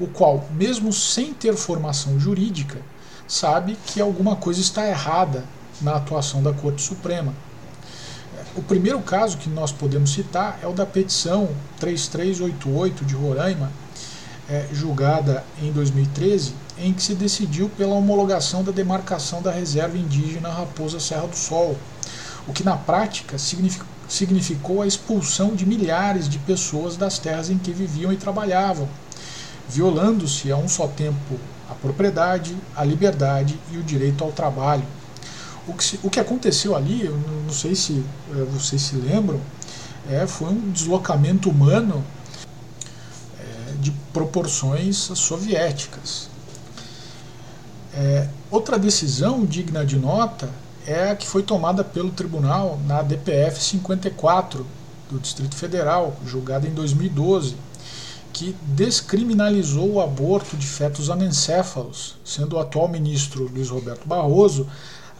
o 0.00 0.08
qual, 0.08 0.44
mesmo 0.50 0.92
sem 0.92 1.32
ter 1.32 1.54
formação 1.54 2.18
jurídica, 2.18 2.82
sabe 3.28 3.78
que 3.86 4.00
alguma 4.00 4.34
coisa 4.34 4.60
está 4.60 4.84
errada 4.88 5.44
na 5.80 5.94
atuação 5.94 6.42
da 6.42 6.52
Corte 6.52 6.82
Suprema. 6.82 7.32
O 8.56 8.62
primeiro 8.62 9.00
caso 9.00 9.38
que 9.38 9.48
nós 9.48 9.70
podemos 9.70 10.12
citar 10.12 10.58
é 10.60 10.66
o 10.66 10.72
da 10.72 10.84
petição 10.84 11.48
3388 11.78 13.04
de 13.04 13.14
Roraima, 13.14 13.70
é, 14.48 14.66
julgada 14.72 15.44
em 15.62 15.70
2013, 15.70 16.52
em 16.76 16.92
que 16.92 17.00
se 17.00 17.14
decidiu 17.14 17.68
pela 17.68 17.94
homologação 17.94 18.64
da 18.64 18.72
demarcação 18.72 19.40
da 19.40 19.52
reserva 19.52 19.96
indígena 19.96 20.48
Raposa 20.48 20.98
Serra 20.98 21.28
do 21.28 21.36
Sol, 21.36 21.76
o 22.48 22.52
que 22.52 22.64
na 22.64 22.76
prática 22.76 23.36
significou 23.38 24.82
a 24.82 24.86
expulsão 24.86 25.54
de 25.54 25.64
milhares 25.64 26.28
de 26.28 26.40
pessoas 26.40 26.96
das 26.96 27.20
terras 27.20 27.50
em 27.50 27.58
que 27.58 27.70
viviam 27.70 28.12
e 28.12 28.16
trabalhavam, 28.16 28.88
violando-se 29.68 30.50
a 30.50 30.56
um 30.56 30.68
só 30.68 30.88
tempo 30.88 31.38
a 31.70 31.74
propriedade, 31.74 32.56
a 32.74 32.82
liberdade 32.82 33.56
e 33.70 33.78
o 33.78 33.82
direito 33.84 34.24
ao 34.24 34.32
trabalho. 34.32 34.82
O 35.68 35.74
que, 35.74 36.00
o 36.02 36.10
que 36.10 36.20
aconteceu 36.20 36.74
ali, 36.74 37.04
eu 37.04 37.16
não 37.16 37.52
sei 37.52 37.74
se 37.74 38.04
é, 38.32 38.44
vocês 38.44 38.82
se 38.82 38.96
lembram, 38.96 39.40
é, 40.08 40.26
foi 40.26 40.48
um 40.48 40.70
deslocamento 40.70 41.50
humano 41.50 42.04
de 43.80 43.90
proporções 44.12 44.96
soviéticas. 44.96 46.28
É, 47.94 48.28
outra 48.50 48.78
decisão 48.78 49.44
digna 49.44 49.84
de 49.84 49.98
nota 49.98 50.48
é 50.86 51.10
a 51.10 51.16
que 51.16 51.26
foi 51.26 51.42
tomada 51.42 51.82
pelo 51.82 52.10
tribunal 52.10 52.78
na 52.86 53.02
DPF 53.02 53.62
54 53.62 54.66
do 55.10 55.18
Distrito 55.18 55.56
Federal, 55.56 56.16
julgada 56.24 56.68
em 56.68 56.70
2012, 56.70 57.56
que 58.32 58.54
descriminalizou 58.62 59.94
o 59.94 60.00
aborto 60.00 60.56
de 60.56 60.66
fetos 60.66 61.10
anencéfalos, 61.10 62.16
sendo 62.24 62.56
o 62.56 62.60
atual 62.60 62.88
ministro 62.88 63.50
Luiz 63.52 63.68
Roberto 63.68 64.06
Barroso, 64.06 64.68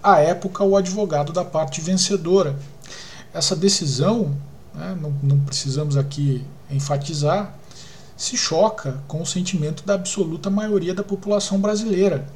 à 0.03 0.19
época, 0.19 0.65
o 0.65 0.77
advogado 0.77 1.33
da 1.33 1.45
parte 1.45 1.81
vencedora. 1.81 2.59
Essa 3.33 3.55
decisão, 3.55 4.37
né, 4.75 4.97
não, 5.01 5.15
não 5.23 5.41
precisamos 5.41 5.97
aqui 5.97 6.45
enfatizar, 6.71 7.55
se 8.17 8.37
choca 8.37 9.01
com 9.09 9.23
o 9.23 9.27
sentimento 9.27 9.85
da 9.85 9.95
absoluta 9.95 10.51
maioria 10.51 10.95
da 10.95 11.03
população 11.03 11.59
brasileira, 11.59 12.27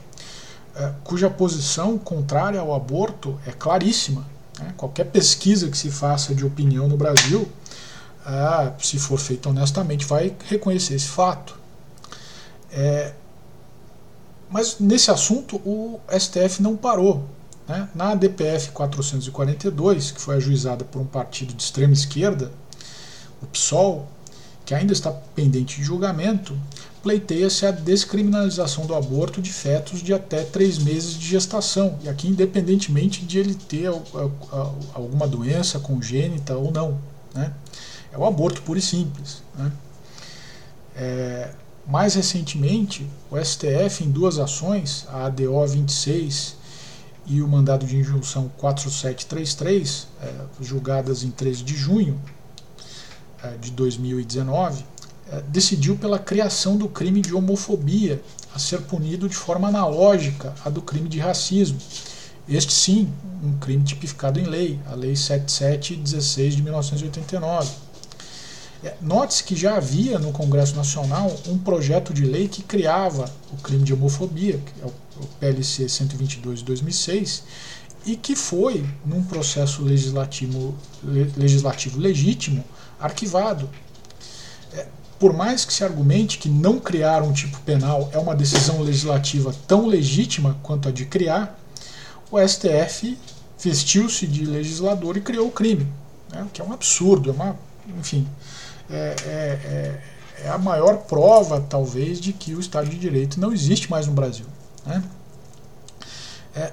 é, 0.74 0.92
cuja 1.04 1.30
posição 1.30 1.98
contrária 1.98 2.58
ao 2.58 2.74
aborto 2.74 3.38
é 3.46 3.52
claríssima. 3.52 4.26
Né? 4.58 4.72
Qualquer 4.76 5.04
pesquisa 5.04 5.68
que 5.68 5.76
se 5.76 5.90
faça 5.90 6.34
de 6.34 6.44
opinião 6.44 6.88
no 6.88 6.96
Brasil, 6.96 7.48
é, 8.26 8.72
se 8.78 8.98
for 8.98 9.18
feita 9.18 9.50
honestamente, 9.50 10.06
vai 10.06 10.34
reconhecer 10.48 10.94
esse 10.94 11.08
fato. 11.08 11.58
É, 12.72 13.12
mas 14.50 14.78
nesse 14.80 15.10
assunto 15.10 15.56
o 15.64 16.00
STF 16.10 16.62
não 16.62 16.76
parou. 16.76 17.24
Né? 17.66 17.88
Na 17.94 18.14
DPF 18.14 18.70
442, 18.72 20.12
que 20.12 20.20
foi 20.20 20.36
ajuizada 20.36 20.84
por 20.84 21.00
um 21.00 21.06
partido 21.06 21.54
de 21.54 21.62
extrema 21.62 21.92
esquerda, 21.92 22.52
o 23.42 23.46
PSOL, 23.46 24.08
que 24.64 24.74
ainda 24.74 24.92
está 24.92 25.10
pendente 25.10 25.76
de 25.76 25.84
julgamento, 25.84 26.56
pleiteia-se 27.02 27.66
a 27.66 27.70
descriminalização 27.70 28.86
do 28.86 28.94
aborto 28.94 29.42
de 29.42 29.52
fetos 29.52 30.02
de 30.02 30.14
até 30.14 30.42
três 30.42 30.78
meses 30.78 31.14
de 31.14 31.26
gestação, 31.26 31.98
e 32.02 32.08
aqui 32.08 32.28
independentemente 32.28 33.24
de 33.24 33.38
ele 33.38 33.54
ter 33.54 33.88
alguma 34.94 35.28
doença 35.28 35.78
congênita 35.78 36.56
ou 36.56 36.70
não. 36.70 36.98
Né? 37.34 37.52
É 38.12 38.16
o 38.16 38.24
aborto 38.24 38.62
puro 38.62 38.78
e 38.78 38.82
simples. 38.82 39.42
Né? 39.54 39.72
É, 40.96 41.50
mais 41.86 42.14
recentemente, 42.14 43.06
o 43.30 43.36
STF, 43.38 44.02
em 44.02 44.10
duas 44.10 44.38
ações, 44.38 45.06
a 45.10 45.26
ADO 45.26 45.66
26 45.66 46.56
e 47.26 47.42
o 47.42 47.48
mandado 47.48 47.86
de 47.86 47.96
injunção 47.96 48.50
4733, 48.58 50.08
é, 50.22 50.32
julgadas 50.60 51.22
em 51.22 51.30
13 51.30 51.62
de 51.62 51.74
junho, 51.74 52.20
eh, 53.44 53.56
de 53.60 53.70
2019, 53.72 54.84
eh, 55.30 55.42
decidiu 55.48 55.96
pela 55.96 56.18
criação 56.18 56.78
do 56.78 56.88
crime 56.88 57.20
de 57.20 57.34
homofobia, 57.34 58.22
a 58.54 58.58
ser 58.58 58.80
punido 58.82 59.28
de 59.28 59.36
forma 59.36 59.68
analógica 59.68 60.54
à 60.64 60.70
do 60.70 60.80
crime 60.80 61.08
de 61.08 61.18
racismo. 61.18 61.78
Este 62.48 62.72
sim, 62.72 63.12
um 63.42 63.58
crime 63.58 63.84
tipificado 63.84 64.40
em 64.40 64.44
lei, 64.44 64.80
a 64.90 64.94
Lei 64.94 65.14
7716 65.14 66.56
de 66.56 66.62
1989. 66.62 67.70
É, 68.82 68.94
Note-se 69.00 69.44
que 69.44 69.56
já 69.56 69.76
havia 69.76 70.18
no 70.18 70.32
Congresso 70.32 70.74
Nacional 70.74 71.34
um 71.48 71.58
projeto 71.58 72.14
de 72.14 72.24
lei 72.24 72.48
que 72.48 72.62
criava 72.62 73.30
o 73.52 73.56
crime 73.56 73.82
de 73.82 73.92
homofobia, 73.92 74.58
que 74.58 74.82
é 74.82 74.86
o 74.86 74.92
PLC 75.40 75.88
122 75.88 76.60
de 76.60 76.64
2006, 76.64 77.44
e 78.06 78.16
que 78.16 78.36
foi, 78.36 78.84
num 79.04 79.22
processo 79.22 79.82
legislativo, 79.82 80.74
legislativo 81.36 81.98
legítimo, 81.98 82.64
arquivado. 83.00 83.68
É, 84.72 84.86
por 85.18 85.32
mais 85.32 85.64
que 85.64 85.72
se 85.72 85.82
argumente 85.82 86.38
que 86.38 86.48
não 86.48 86.78
criar 86.78 87.22
um 87.22 87.32
tipo 87.32 87.58
penal 87.60 88.10
é 88.12 88.18
uma 88.18 88.34
decisão 88.34 88.82
legislativa 88.82 89.54
tão 89.66 89.86
legítima 89.86 90.58
quanto 90.62 90.88
a 90.88 90.92
de 90.92 91.06
criar, 91.06 91.58
o 92.30 92.38
STF 92.46 93.16
vestiu-se 93.58 94.26
de 94.26 94.44
legislador 94.44 95.16
e 95.16 95.20
criou 95.20 95.48
o 95.48 95.52
crime, 95.52 95.86
né, 96.30 96.46
que 96.52 96.60
é 96.60 96.64
um 96.64 96.72
absurdo, 96.72 97.30
é 97.30 97.32
uma, 97.32 97.56
enfim, 97.98 98.26
é, 98.90 99.16
é, 99.24 99.30
é, 99.30 100.00
é 100.44 100.48
a 100.50 100.58
maior 100.58 100.98
prova, 100.98 101.60
talvez, 101.60 102.20
de 102.20 102.32
que 102.32 102.54
o 102.54 102.60
Estado 102.60 102.90
de 102.90 102.98
Direito 102.98 103.40
não 103.40 103.52
existe 103.52 103.90
mais 103.90 104.06
no 104.06 104.12
Brasil. 104.12 104.46
Né? 104.86 105.02
É, 106.54 106.72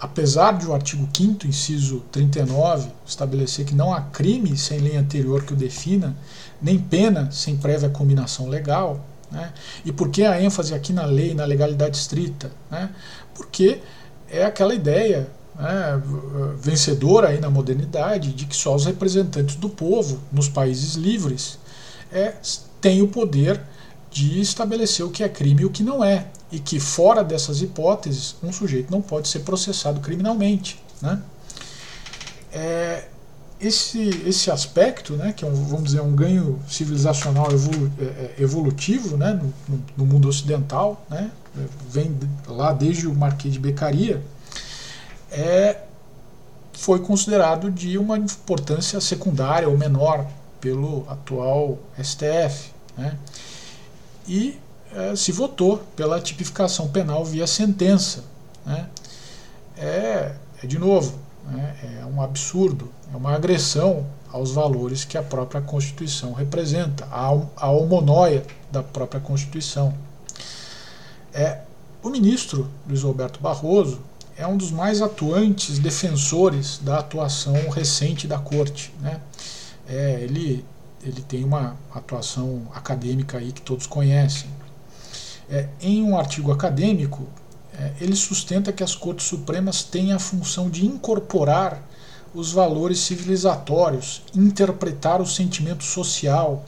apesar 0.00 0.56
de 0.58 0.66
o 0.66 0.74
artigo 0.74 1.08
5 1.12 1.46
inciso 1.46 2.00
39, 2.12 2.90
estabelecer 3.06 3.64
que 3.64 3.74
não 3.74 3.92
há 3.92 4.00
crime 4.00 4.56
sem 4.56 4.78
lei 4.78 4.96
anterior 4.96 5.44
que 5.44 5.52
o 5.52 5.56
defina, 5.56 6.16
nem 6.60 6.78
pena 6.78 7.30
sem 7.30 7.56
prévia 7.56 7.88
combinação 7.88 8.48
legal, 8.48 9.04
né? 9.30 9.52
e 9.84 9.92
por 9.92 10.08
que 10.08 10.24
a 10.24 10.40
ênfase 10.40 10.74
aqui 10.74 10.92
na 10.92 11.04
lei, 11.04 11.34
na 11.34 11.44
legalidade 11.44 11.96
estrita? 11.96 12.50
Né? 12.70 12.90
Porque 13.34 13.80
é 14.30 14.44
aquela 14.44 14.74
ideia 14.74 15.28
né, 15.58 16.00
vencedora 16.60 17.28
aí 17.28 17.40
na 17.40 17.50
modernidade 17.50 18.32
de 18.32 18.46
que 18.46 18.56
só 18.56 18.74
os 18.74 18.86
representantes 18.86 19.56
do 19.56 19.68
povo, 19.68 20.20
nos 20.32 20.48
países 20.48 20.94
livres, 20.94 21.58
é, 22.12 22.34
têm 22.80 23.02
o 23.02 23.08
poder 23.08 23.60
de 24.10 24.40
estabelecer 24.40 25.04
o 25.04 25.10
que 25.10 25.22
é 25.22 25.28
crime 25.28 25.62
e 25.62 25.64
o 25.64 25.70
que 25.70 25.82
não 25.82 26.02
é 26.02 26.26
e 26.50 26.58
que 26.58 26.80
fora 26.80 27.22
dessas 27.22 27.60
hipóteses 27.60 28.36
um 28.42 28.52
sujeito 28.52 28.90
não 28.90 29.02
pode 29.02 29.28
ser 29.28 29.40
processado 29.40 30.00
criminalmente, 30.00 30.82
né? 31.02 31.20
É, 32.50 33.04
esse, 33.60 34.08
esse 34.26 34.50
aspecto, 34.50 35.14
né, 35.14 35.32
que 35.32 35.44
é 35.44 35.48
um, 35.48 35.52
vamos 35.52 35.86
dizer 35.86 36.00
um 36.00 36.14
ganho 36.14 36.60
civilizacional 36.68 37.50
evolu, 37.50 37.90
é, 38.00 38.04
é, 38.04 38.34
evolutivo, 38.38 39.16
né, 39.16 39.32
no, 39.68 39.82
no, 39.96 40.06
mundo 40.06 40.28
ocidental, 40.28 41.04
né, 41.10 41.30
vem 41.90 42.16
lá 42.46 42.72
desde 42.72 43.08
o 43.08 43.14
Marquês 43.14 43.54
de 43.54 43.60
Becaria, 43.60 44.22
é, 45.30 45.78
foi 46.72 47.00
considerado 47.00 47.70
de 47.70 47.98
uma 47.98 48.16
importância 48.16 49.00
secundária 49.00 49.68
ou 49.68 49.76
menor 49.76 50.26
pelo 50.60 51.04
atual 51.10 51.78
STF, 52.00 52.70
né, 52.96 53.16
e 54.28 54.60
é, 54.92 55.16
se 55.16 55.32
votou 55.32 55.78
pela 55.96 56.20
tipificação 56.20 56.88
penal 56.88 57.24
via 57.24 57.46
sentença. 57.46 58.24
Né? 58.64 58.86
É, 59.76 60.34
é, 60.62 60.66
de 60.66 60.78
novo, 60.78 61.18
né? 61.46 62.00
é 62.00 62.06
um 62.06 62.22
absurdo, 62.22 62.90
é 63.12 63.16
uma 63.16 63.34
agressão 63.34 64.06
aos 64.30 64.52
valores 64.52 65.04
que 65.04 65.16
a 65.16 65.22
própria 65.22 65.60
Constituição 65.60 66.32
representa, 66.32 67.06
a, 67.10 67.28
a 67.56 67.70
homonóia 67.70 68.44
da 68.70 68.82
própria 68.82 69.20
Constituição. 69.20 69.94
É, 71.32 71.60
o 72.02 72.10
ministro 72.10 72.68
Luiz 72.86 73.02
Roberto 73.02 73.40
Barroso 73.40 74.00
é 74.36 74.46
um 74.46 74.56
dos 74.56 74.70
mais 74.70 75.02
atuantes 75.02 75.78
defensores 75.78 76.78
da 76.78 76.98
atuação 76.98 77.68
recente 77.70 78.26
da 78.26 78.38
Corte. 78.38 78.94
Né? 79.00 79.20
É, 79.88 80.20
ele, 80.20 80.64
ele 81.02 81.22
tem 81.22 81.44
uma 81.44 81.76
atuação 81.94 82.62
acadêmica 82.74 83.38
aí 83.38 83.52
que 83.52 83.60
todos 83.60 83.86
conhecem. 83.86 84.50
É, 85.48 85.68
em 85.80 86.02
um 86.02 86.18
artigo 86.18 86.52
acadêmico, 86.52 87.26
é, 87.72 87.92
ele 88.00 88.16
sustenta 88.16 88.72
que 88.72 88.82
as 88.82 88.94
Cortes 88.94 89.26
Supremas 89.26 89.82
têm 89.82 90.12
a 90.12 90.18
função 90.18 90.68
de 90.68 90.84
incorporar 90.84 91.82
os 92.34 92.52
valores 92.52 92.98
civilizatórios, 93.00 94.22
interpretar 94.34 95.20
o 95.20 95.26
sentimento 95.26 95.84
social, 95.84 96.64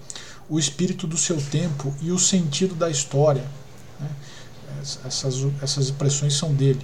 o 0.49 0.59
espírito 0.59 1.07
do 1.07 1.17
seu 1.17 1.41
tempo 1.41 1.95
e 2.01 2.11
o 2.11 2.19
sentido 2.19 2.75
da 2.75 2.89
história. 2.89 3.45
Né? 4.01 4.09
Essas, 5.05 5.47
essas 5.61 5.85
expressões 5.87 6.35
são 6.35 6.55
dele. 6.55 6.81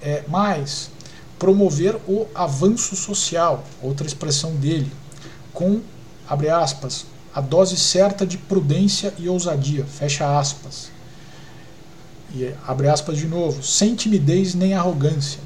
É, 0.00 0.24
mais, 0.28 0.90
promover 1.38 1.96
o 2.06 2.26
avanço 2.34 2.94
social, 2.94 3.64
outra 3.82 4.06
expressão 4.06 4.54
dele, 4.54 4.90
com, 5.52 5.80
abre 6.32 6.48
aspas, 6.48 7.04
a 7.34 7.42
dose 7.42 7.76
certa 7.76 8.26
de 8.26 8.38
prudência 8.38 9.12
e 9.18 9.28
ousadia, 9.28 9.84
fecha 9.84 10.38
aspas. 10.38 10.90
E 12.34 12.50
abre 12.66 12.88
aspas 12.88 13.18
de 13.18 13.26
novo, 13.26 13.62
sem 13.62 13.94
timidez 13.94 14.54
nem 14.54 14.72
arrogância. 14.72 15.40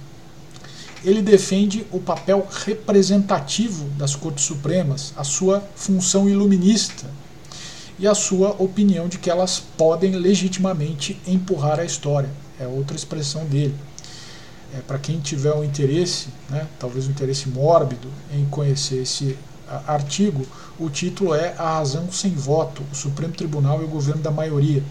Ele 1.04 1.20
defende 1.20 1.84
o 1.90 1.98
papel 1.98 2.46
representativo 2.64 3.86
das 3.98 4.14
Cortes 4.14 4.44
Supremas, 4.44 5.12
a 5.16 5.24
sua 5.24 5.60
função 5.74 6.28
iluminista 6.28 7.10
e 7.98 8.06
a 8.06 8.14
sua 8.14 8.50
opinião 8.50 9.08
de 9.08 9.18
que 9.18 9.28
elas 9.28 9.60
podem 9.76 10.12
legitimamente 10.12 11.20
empurrar 11.26 11.80
a 11.80 11.84
história. 11.84 12.30
É 12.60 12.66
outra 12.66 12.96
expressão 12.96 13.44
dele. 13.44 13.74
É, 14.72 14.78
Para 14.82 15.00
quem 15.00 15.18
tiver 15.18 15.52
um 15.52 15.64
interesse, 15.64 16.28
né, 16.48 16.64
talvez 16.78 17.08
um 17.08 17.10
interesse 17.10 17.48
mórbido 17.48 18.08
em 18.32 18.44
conhecer 18.46 19.02
esse 19.02 19.36
artigo, 19.86 20.46
o 20.78 20.90
título 20.90 21.34
é 21.34 21.54
A 21.58 21.78
Razão 21.78 22.10
Sem 22.12 22.34
Voto, 22.34 22.82
o 22.92 22.94
Supremo 22.94 23.32
Tribunal 23.32 23.80
e 23.80 23.84
o 23.84 23.88
Governo 23.88 24.22
da 24.22 24.30
Maioria. 24.30 24.82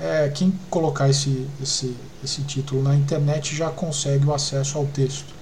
É, 0.00 0.30
quem 0.34 0.52
colocar 0.68 1.08
esse, 1.08 1.46
esse, 1.62 1.96
esse 2.24 2.42
título 2.42 2.82
na 2.82 2.94
internet 2.94 3.54
já 3.54 3.70
consegue 3.70 4.26
o 4.26 4.34
acesso 4.34 4.78
ao 4.78 4.86
texto. 4.86 5.32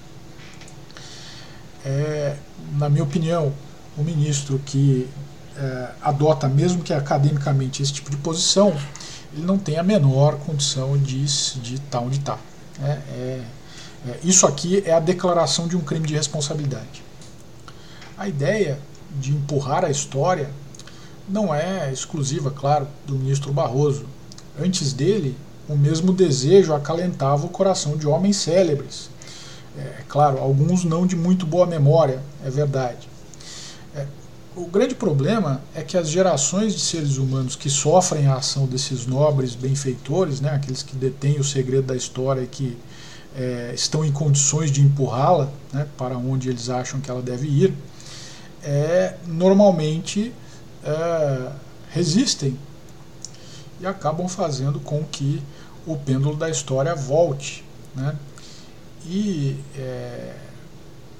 É, 1.83 2.35
na 2.73 2.89
minha 2.89 3.03
opinião, 3.03 3.51
o 3.97 4.03
ministro 4.03 4.59
que 4.65 5.09
é, 5.57 5.89
adota, 6.01 6.47
mesmo 6.47 6.83
que 6.83 6.93
academicamente, 6.93 7.81
esse 7.81 7.93
tipo 7.93 8.11
de 8.11 8.17
posição, 8.17 8.75
ele 9.33 9.45
não 9.45 9.57
tem 9.57 9.77
a 9.77 9.83
menor 9.83 10.37
condição 10.39 10.97
de, 10.97 11.23
de 11.23 11.75
estar 11.75 11.99
onde 11.99 12.19
está. 12.19 12.37
É, 12.83 12.87
é, 12.87 13.41
é, 14.07 14.19
isso 14.23 14.45
aqui 14.45 14.83
é 14.85 14.93
a 14.93 14.99
declaração 14.99 15.67
de 15.67 15.75
um 15.75 15.81
crime 15.81 16.07
de 16.07 16.13
responsabilidade. 16.13 17.03
A 18.17 18.27
ideia 18.27 18.77
de 19.19 19.31
empurrar 19.31 19.85
a 19.85 19.89
história 19.89 20.49
não 21.27 21.53
é 21.53 21.91
exclusiva, 21.91 22.51
claro, 22.51 22.87
do 23.05 23.15
ministro 23.15 23.53
Barroso. 23.53 24.05
Antes 24.59 24.91
dele, 24.93 25.35
o 25.67 25.75
mesmo 25.75 26.11
desejo 26.11 26.73
acalentava 26.73 27.45
o 27.45 27.49
coração 27.49 27.95
de 27.95 28.07
homens 28.07 28.37
célebres. 28.37 29.09
É 29.77 30.03
claro, 30.07 30.37
alguns 30.39 30.83
não 30.83 31.07
de 31.07 31.15
muito 31.15 31.45
boa 31.45 31.65
memória, 31.65 32.21
é 32.43 32.49
verdade. 32.49 33.07
É, 33.95 34.05
o 34.55 34.65
grande 34.65 34.93
problema 34.93 35.61
é 35.73 35.81
que 35.81 35.95
as 35.95 36.09
gerações 36.09 36.73
de 36.73 36.81
seres 36.81 37.15
humanos 37.15 37.55
que 37.55 37.69
sofrem 37.69 38.27
a 38.27 38.35
ação 38.35 38.65
desses 38.65 39.05
nobres 39.05 39.55
benfeitores, 39.55 40.41
né, 40.41 40.49
aqueles 40.49 40.83
que 40.83 40.95
detêm 40.95 41.39
o 41.39 41.43
segredo 41.43 41.87
da 41.87 41.95
história 41.95 42.41
e 42.41 42.47
que 42.47 42.77
é, 43.33 43.71
estão 43.73 44.03
em 44.03 44.11
condições 44.11 44.69
de 44.69 44.81
empurrá-la 44.81 45.49
né, 45.71 45.87
para 45.97 46.17
onde 46.17 46.49
eles 46.49 46.69
acham 46.69 46.99
que 46.99 47.09
ela 47.09 47.21
deve 47.21 47.47
ir, 47.47 47.73
é, 48.63 49.15
normalmente 49.25 50.33
é, 50.83 51.51
resistem 51.89 52.57
e 53.79 53.85
acabam 53.85 54.27
fazendo 54.27 54.79
com 54.79 55.03
que 55.03 55.41
o 55.85 55.95
pêndulo 55.97 56.35
da 56.35 56.49
história 56.49 56.95
volte. 56.95 57.65
Né? 57.95 58.15
E 59.05 59.57
é, 59.75 60.35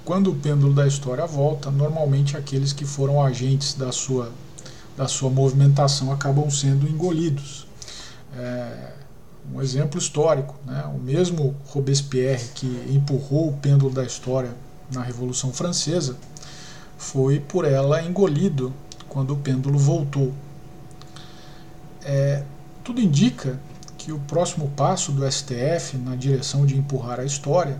quando 0.04 0.30
o 0.30 0.34
pêndulo 0.34 0.72
da 0.72 0.86
história 0.86 1.26
volta, 1.26 1.70
normalmente 1.70 2.36
aqueles 2.36 2.72
que 2.72 2.84
foram 2.84 3.22
agentes 3.22 3.74
da 3.74 3.90
sua, 3.90 4.30
da 4.96 5.08
sua 5.08 5.30
movimentação 5.30 6.12
acabam 6.12 6.48
sendo 6.50 6.88
engolidos. 6.88 7.66
É, 8.36 8.92
um 9.52 9.60
exemplo 9.60 9.98
histórico, 9.98 10.54
né? 10.64 10.84
o 10.94 10.98
mesmo 10.98 11.54
Robespierre 11.66 12.48
que 12.54 12.66
empurrou 12.88 13.48
o 13.48 13.52
pêndulo 13.54 13.92
da 13.92 14.04
história 14.04 14.54
na 14.92 15.02
Revolução 15.02 15.52
Francesa, 15.52 16.16
foi 17.02 17.40
por 17.40 17.64
ela 17.64 18.00
engolido 18.00 18.72
quando 19.08 19.34
o 19.34 19.36
pêndulo 19.36 19.76
voltou. 19.76 20.32
É, 22.04 22.44
tudo 22.84 23.00
indica 23.00 23.58
que 23.98 24.12
o 24.12 24.20
próximo 24.20 24.70
passo 24.76 25.10
do 25.10 25.30
STF 25.30 25.96
na 25.96 26.14
direção 26.14 26.64
de 26.64 26.76
empurrar 26.76 27.18
a 27.18 27.24
história 27.24 27.76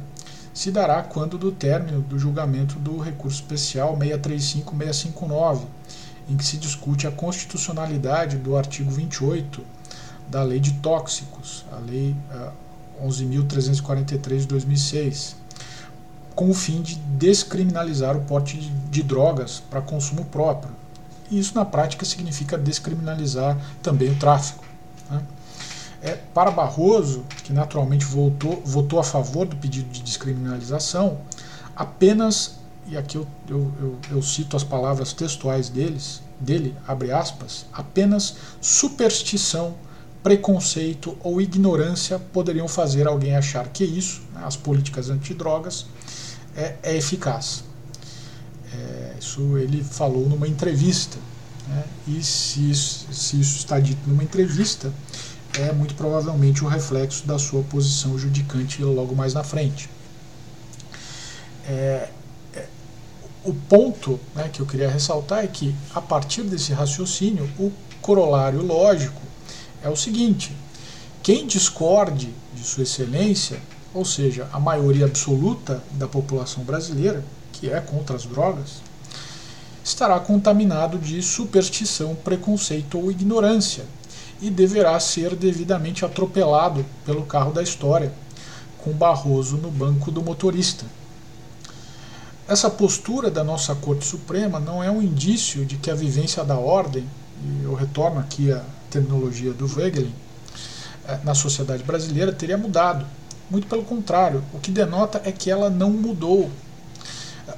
se 0.52 0.72
dará 0.72 1.02
quando 1.04 1.38
do 1.38 1.52
término 1.52 2.00
do 2.02 2.18
julgamento 2.18 2.80
do 2.80 2.98
recurso 2.98 3.40
especial 3.40 3.96
635659, 3.96 5.66
em 6.28 6.36
que 6.36 6.44
se 6.44 6.56
discute 6.56 7.06
a 7.06 7.12
constitucionalidade 7.12 8.36
do 8.36 8.56
artigo 8.56 8.90
28 8.90 9.62
da 10.28 10.42
Lei 10.42 10.58
de 10.58 10.72
Tóxicos, 10.74 11.64
a 11.70 11.76
Lei 11.76 12.16
uh, 13.00 13.06
11.343 13.06 14.38
de 14.38 14.46
2006 14.48 15.41
com 16.34 16.50
o 16.50 16.54
fim 16.54 16.82
de 16.82 16.96
descriminalizar 16.96 18.16
o 18.16 18.22
porte 18.22 18.56
de 18.90 19.02
drogas 19.02 19.60
para 19.70 19.80
consumo 19.80 20.24
próprio. 20.24 20.72
E 21.30 21.38
isso, 21.38 21.54
na 21.54 21.64
prática, 21.64 22.04
significa 22.04 22.58
descriminalizar 22.58 23.58
também 23.82 24.10
o 24.10 24.18
tráfico. 24.18 24.64
Né? 25.10 25.22
É, 26.02 26.18
para 26.34 26.50
Barroso, 26.50 27.24
que 27.44 27.52
naturalmente 27.52 28.04
votou, 28.04 28.60
votou 28.64 28.98
a 28.98 29.04
favor 29.04 29.46
do 29.46 29.56
pedido 29.56 29.88
de 29.90 30.02
descriminalização, 30.02 31.18
apenas, 31.76 32.58
e 32.86 32.96
aqui 32.96 33.16
eu, 33.16 33.26
eu, 33.48 33.72
eu, 33.80 33.98
eu 34.10 34.22
cito 34.22 34.56
as 34.56 34.64
palavras 34.64 35.12
textuais 35.12 35.68
deles, 35.68 36.20
dele, 36.40 36.74
abre 36.86 37.12
aspas, 37.12 37.66
apenas 37.72 38.34
superstição, 38.60 39.74
preconceito 40.22 41.16
ou 41.22 41.40
ignorância 41.40 42.18
poderiam 42.18 42.68
fazer 42.68 43.08
alguém 43.08 43.34
achar 43.34 43.66
que 43.68 43.84
isso, 43.84 44.22
né, 44.32 44.42
as 44.44 44.56
políticas 44.56 45.10
antidrogas, 45.10 45.86
é, 46.56 46.76
é 46.82 46.96
eficaz. 46.96 47.64
É, 48.72 49.14
isso 49.18 49.56
ele 49.58 49.82
falou 49.82 50.28
numa 50.28 50.48
entrevista. 50.48 51.18
Né? 51.68 51.84
E 52.08 52.22
se 52.22 52.70
isso, 52.70 53.12
se 53.12 53.40
isso 53.40 53.58
está 53.58 53.78
dito 53.78 54.08
numa 54.08 54.22
entrevista, 54.22 54.92
é 55.58 55.72
muito 55.72 55.94
provavelmente 55.94 56.64
o 56.64 56.68
reflexo 56.68 57.26
da 57.26 57.38
sua 57.38 57.62
posição 57.64 58.18
judicante 58.18 58.82
logo 58.82 59.14
mais 59.14 59.34
na 59.34 59.44
frente. 59.44 59.88
É, 61.66 62.08
é, 62.54 62.66
o 63.44 63.52
ponto 63.52 64.18
né, 64.34 64.48
que 64.52 64.60
eu 64.60 64.66
queria 64.66 64.90
ressaltar 64.90 65.44
é 65.44 65.46
que, 65.46 65.74
a 65.94 66.00
partir 66.00 66.42
desse 66.42 66.72
raciocínio, 66.72 67.48
o 67.58 67.70
corolário 68.00 68.62
lógico 68.62 69.20
é 69.82 69.88
o 69.88 69.96
seguinte: 69.96 70.56
quem 71.22 71.46
discorde 71.46 72.34
de 72.54 72.64
Sua 72.64 72.82
Excelência 72.82 73.60
ou 73.94 74.04
seja, 74.04 74.48
a 74.52 74.58
maioria 74.58 75.06
absoluta 75.06 75.82
da 75.92 76.08
população 76.08 76.64
brasileira, 76.64 77.22
que 77.52 77.70
é 77.70 77.80
contra 77.80 78.16
as 78.16 78.24
drogas, 78.24 78.82
estará 79.84 80.18
contaminado 80.18 80.98
de 80.98 81.20
superstição, 81.22 82.14
preconceito 82.14 82.98
ou 82.98 83.10
ignorância 83.10 83.84
e 84.40 84.50
deverá 84.50 84.98
ser 84.98 85.36
devidamente 85.36 86.04
atropelado 86.04 86.84
pelo 87.04 87.22
carro 87.22 87.52
da 87.52 87.62
história, 87.62 88.12
com 88.78 88.92
Barroso 88.92 89.56
no 89.56 89.70
banco 89.70 90.10
do 90.10 90.22
motorista. 90.22 90.84
Essa 92.48 92.68
postura 92.68 93.30
da 93.30 93.44
nossa 93.44 93.74
Corte 93.74 94.04
Suprema 94.04 94.58
não 94.58 94.82
é 94.82 94.90
um 94.90 95.00
indício 95.00 95.64
de 95.64 95.76
que 95.76 95.90
a 95.90 95.94
vivência 95.94 96.42
da 96.42 96.56
ordem, 96.56 97.06
e 97.44 97.64
eu 97.64 97.74
retorno 97.74 98.18
aqui 98.18 98.50
à 98.50 98.64
terminologia 98.90 99.52
do 99.52 99.66
Wegelin, 99.66 100.12
eh, 101.06 101.20
na 101.22 101.34
sociedade 101.34 101.84
brasileira 101.84 102.32
teria 102.32 102.58
mudado 102.58 103.06
muito 103.52 103.66
pelo 103.66 103.84
contrário, 103.84 104.42
o 104.54 104.58
que 104.58 104.70
denota 104.70 105.20
é 105.26 105.30
que 105.30 105.50
ela 105.50 105.68
não 105.68 105.90
mudou. 105.90 106.50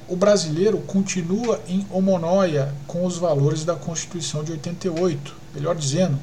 O 0.09 0.15
brasileiro 0.17 0.79
continua 0.79 1.61
em 1.69 1.87
homonóia 1.89 2.75
com 2.85 3.05
os 3.05 3.17
valores 3.17 3.63
da 3.63 3.75
Constituição 3.75 4.43
de 4.43 4.51
88. 4.51 5.33
Melhor 5.53 5.73
dizendo, 5.73 6.19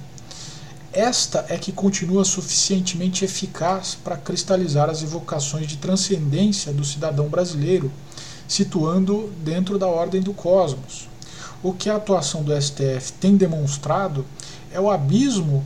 esta 0.93 1.47
é 1.49 1.57
que 1.57 1.73
continua 1.73 2.23
suficientemente 2.23 3.25
eficaz 3.25 3.95
para 3.95 4.19
cristalizar 4.19 4.91
as 4.91 5.03
evocações 5.03 5.67
de 5.67 5.79
transcendência 5.79 6.71
do 6.71 6.85
cidadão 6.85 7.29
brasileiro, 7.29 7.91
situando 8.47 9.33
dentro 9.43 9.79
da 9.79 9.87
ordem 9.87 10.21
do 10.21 10.35
cosmos. 10.35 11.09
O 11.63 11.73
que 11.73 11.89
a 11.89 11.97
atuação 11.97 12.43
do 12.43 12.53
STF 12.61 13.15
tem 13.19 13.39
demonstrado 13.39 14.27
é 14.71 14.79
o 14.79 14.91
abismo 14.91 15.65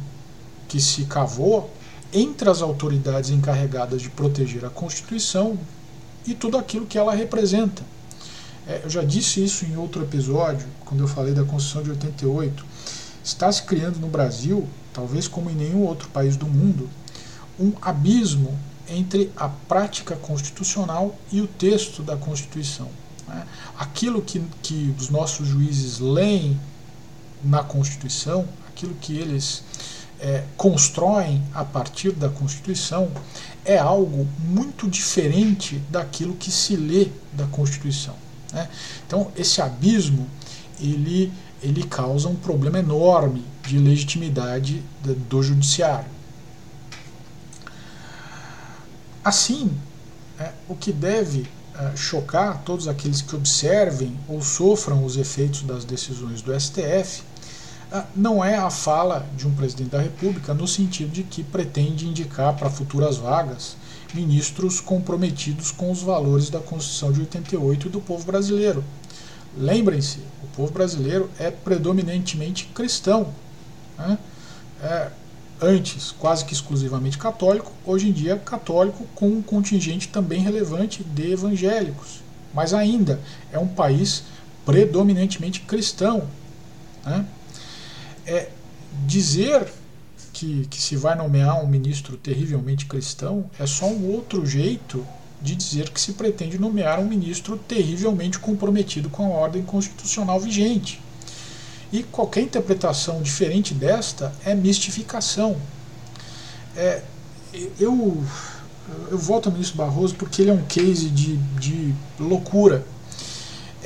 que 0.68 0.80
se 0.80 1.06
cavou 1.06 1.72
entre 2.12 2.48
as 2.48 2.62
autoridades 2.62 3.30
encarregadas 3.30 4.02
de 4.02 4.10
proteger 4.10 4.64
a 4.64 4.70
Constituição 4.70 5.58
e 6.26 6.34
tudo 6.34 6.56
aquilo 6.56 6.86
que 6.86 6.98
ela 6.98 7.14
representa. 7.14 7.82
É, 8.66 8.80
eu 8.82 8.90
já 8.90 9.02
disse 9.02 9.44
isso 9.44 9.64
em 9.64 9.76
outro 9.76 10.02
episódio, 10.02 10.66
quando 10.84 11.00
eu 11.00 11.08
falei 11.08 11.32
da 11.32 11.44
Constituição 11.44 11.82
de 11.82 11.90
88. 11.90 12.64
Está 13.22 13.50
se 13.50 13.62
criando 13.62 13.98
no 13.98 14.08
Brasil, 14.08 14.68
talvez 14.92 15.28
como 15.28 15.50
em 15.50 15.54
nenhum 15.54 15.82
outro 15.82 16.08
país 16.08 16.36
do 16.36 16.46
mundo, 16.46 16.88
um 17.58 17.72
abismo 17.80 18.58
entre 18.88 19.32
a 19.36 19.48
prática 19.48 20.16
constitucional 20.16 21.16
e 21.32 21.40
o 21.40 21.46
texto 21.46 22.02
da 22.02 22.16
Constituição. 22.16 22.88
Né? 23.26 23.46
Aquilo 23.78 24.22
que, 24.22 24.42
que 24.62 24.94
os 24.98 25.10
nossos 25.10 25.46
juízes 25.48 25.98
leem 25.98 26.58
na 27.42 27.62
Constituição, 27.62 28.46
aquilo 28.68 28.94
que 28.94 29.16
eles 29.16 29.62
é, 30.20 30.44
constroem 30.56 31.42
a 31.54 31.64
partir 31.64 32.12
da 32.12 32.28
Constituição, 32.28 33.10
é 33.64 33.78
algo 33.78 34.26
muito 34.38 34.88
diferente 34.88 35.82
daquilo 35.90 36.34
que 36.36 36.50
se 36.50 36.76
lê 36.76 37.08
da 37.32 37.46
Constituição. 37.46 38.14
Né? 38.52 38.68
Então, 39.06 39.30
esse 39.36 39.60
abismo 39.60 40.26
ele, 40.80 41.32
ele 41.62 41.82
causa 41.82 42.28
um 42.28 42.36
problema 42.36 42.78
enorme 42.78 43.44
de 43.66 43.78
legitimidade 43.78 44.82
do 45.28 45.42
judiciário. 45.42 46.08
Assim, 49.24 49.72
é, 50.38 50.52
o 50.68 50.76
que 50.76 50.92
deve 50.92 51.48
é, 51.74 51.96
chocar 51.96 52.62
todos 52.62 52.86
aqueles 52.86 53.20
que 53.20 53.34
observem 53.34 54.16
ou 54.28 54.40
sofram 54.40 55.04
os 55.04 55.16
efeitos 55.16 55.62
das 55.62 55.84
decisões 55.84 56.40
do 56.40 56.58
STF 56.58 57.22
não 58.14 58.44
é 58.44 58.56
a 58.56 58.70
fala 58.70 59.26
de 59.36 59.46
um 59.46 59.54
presidente 59.54 59.90
da 59.90 60.00
República 60.00 60.52
no 60.52 60.66
sentido 60.66 61.10
de 61.10 61.22
que 61.22 61.42
pretende 61.42 62.06
indicar 62.06 62.54
para 62.54 62.68
futuras 62.68 63.16
vagas 63.16 63.76
ministros 64.14 64.80
comprometidos 64.80 65.70
com 65.70 65.90
os 65.90 66.02
valores 66.02 66.50
da 66.50 66.58
Constituição 66.58 67.12
de 67.12 67.20
88 67.20 67.86
e 67.86 67.90
do 67.90 68.00
povo 68.00 68.24
brasileiro. 68.24 68.82
Lembrem-se, 69.56 70.18
o 70.42 70.46
povo 70.54 70.72
brasileiro 70.72 71.30
é 71.38 71.50
predominantemente 71.50 72.66
cristão. 72.74 73.32
Né? 73.98 74.18
É, 74.82 75.10
antes 75.60 76.12
quase 76.12 76.44
que 76.44 76.52
exclusivamente 76.52 77.18
católico, 77.18 77.72
hoje 77.84 78.08
em 78.08 78.12
dia 78.12 78.36
católico 78.36 79.06
com 79.14 79.28
um 79.28 79.42
contingente 79.42 80.08
também 80.08 80.40
relevante 80.40 81.02
de 81.02 81.32
evangélicos. 81.32 82.20
Mas 82.52 82.74
ainda 82.74 83.20
é 83.52 83.58
um 83.58 83.68
país 83.68 84.24
predominantemente 84.64 85.60
cristão. 85.60 86.28
Né? 87.04 87.24
É, 88.26 88.48
dizer 89.06 89.66
que, 90.32 90.66
que 90.66 90.80
se 90.80 90.96
vai 90.96 91.14
nomear 91.14 91.62
um 91.62 91.66
ministro 91.66 92.16
terrivelmente 92.16 92.86
cristão 92.86 93.50
é 93.58 93.66
só 93.66 93.86
um 93.86 94.12
outro 94.12 94.44
jeito 94.44 95.06
de 95.40 95.54
dizer 95.54 95.90
que 95.90 96.00
se 96.00 96.12
pretende 96.12 96.58
nomear 96.58 96.98
um 96.98 97.06
ministro 97.06 97.56
terrivelmente 97.56 98.38
comprometido 98.38 99.08
com 99.08 99.26
a 99.26 99.36
ordem 99.36 99.62
constitucional 99.62 100.40
vigente. 100.40 101.00
E 101.92 102.02
qualquer 102.02 102.40
interpretação 102.40 103.22
diferente 103.22 103.72
desta 103.72 104.32
é 104.44 104.54
mistificação. 104.54 105.56
É, 106.76 107.02
eu, 107.78 108.22
eu 109.10 109.18
volto 109.18 109.46
ao 109.46 109.52
ministro 109.52 109.78
Barroso 109.78 110.14
porque 110.16 110.42
ele 110.42 110.50
é 110.50 110.54
um 110.54 110.64
case 110.64 111.08
de, 111.08 111.36
de 111.36 111.94
loucura. 112.18 112.84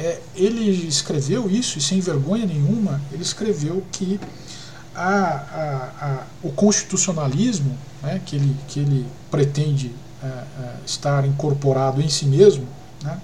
É, 0.03 0.19
ele 0.35 0.89
escreveu 0.89 1.51
isso 1.51 1.77
e 1.77 1.81
sem 1.83 2.01
vergonha 2.01 2.47
nenhuma, 2.47 2.99
ele 3.13 3.23
escreveu 3.23 3.85
que 3.93 4.19
a, 4.95 5.05
a, 5.05 6.07
a, 6.07 6.27
o 6.43 6.51
constitucionalismo, 6.51 7.77
né, 8.03 8.19
que, 8.25 8.37
ele, 8.37 8.57
que 8.67 8.81
ele 8.81 9.07
pretende 9.31 9.95
é, 10.23 10.27
é, 10.27 10.45
estar 10.87 11.27
incorporado 11.27 12.01
em 12.01 12.09
si 12.09 12.25
mesmo, 12.25 12.67
né, 13.03 13.21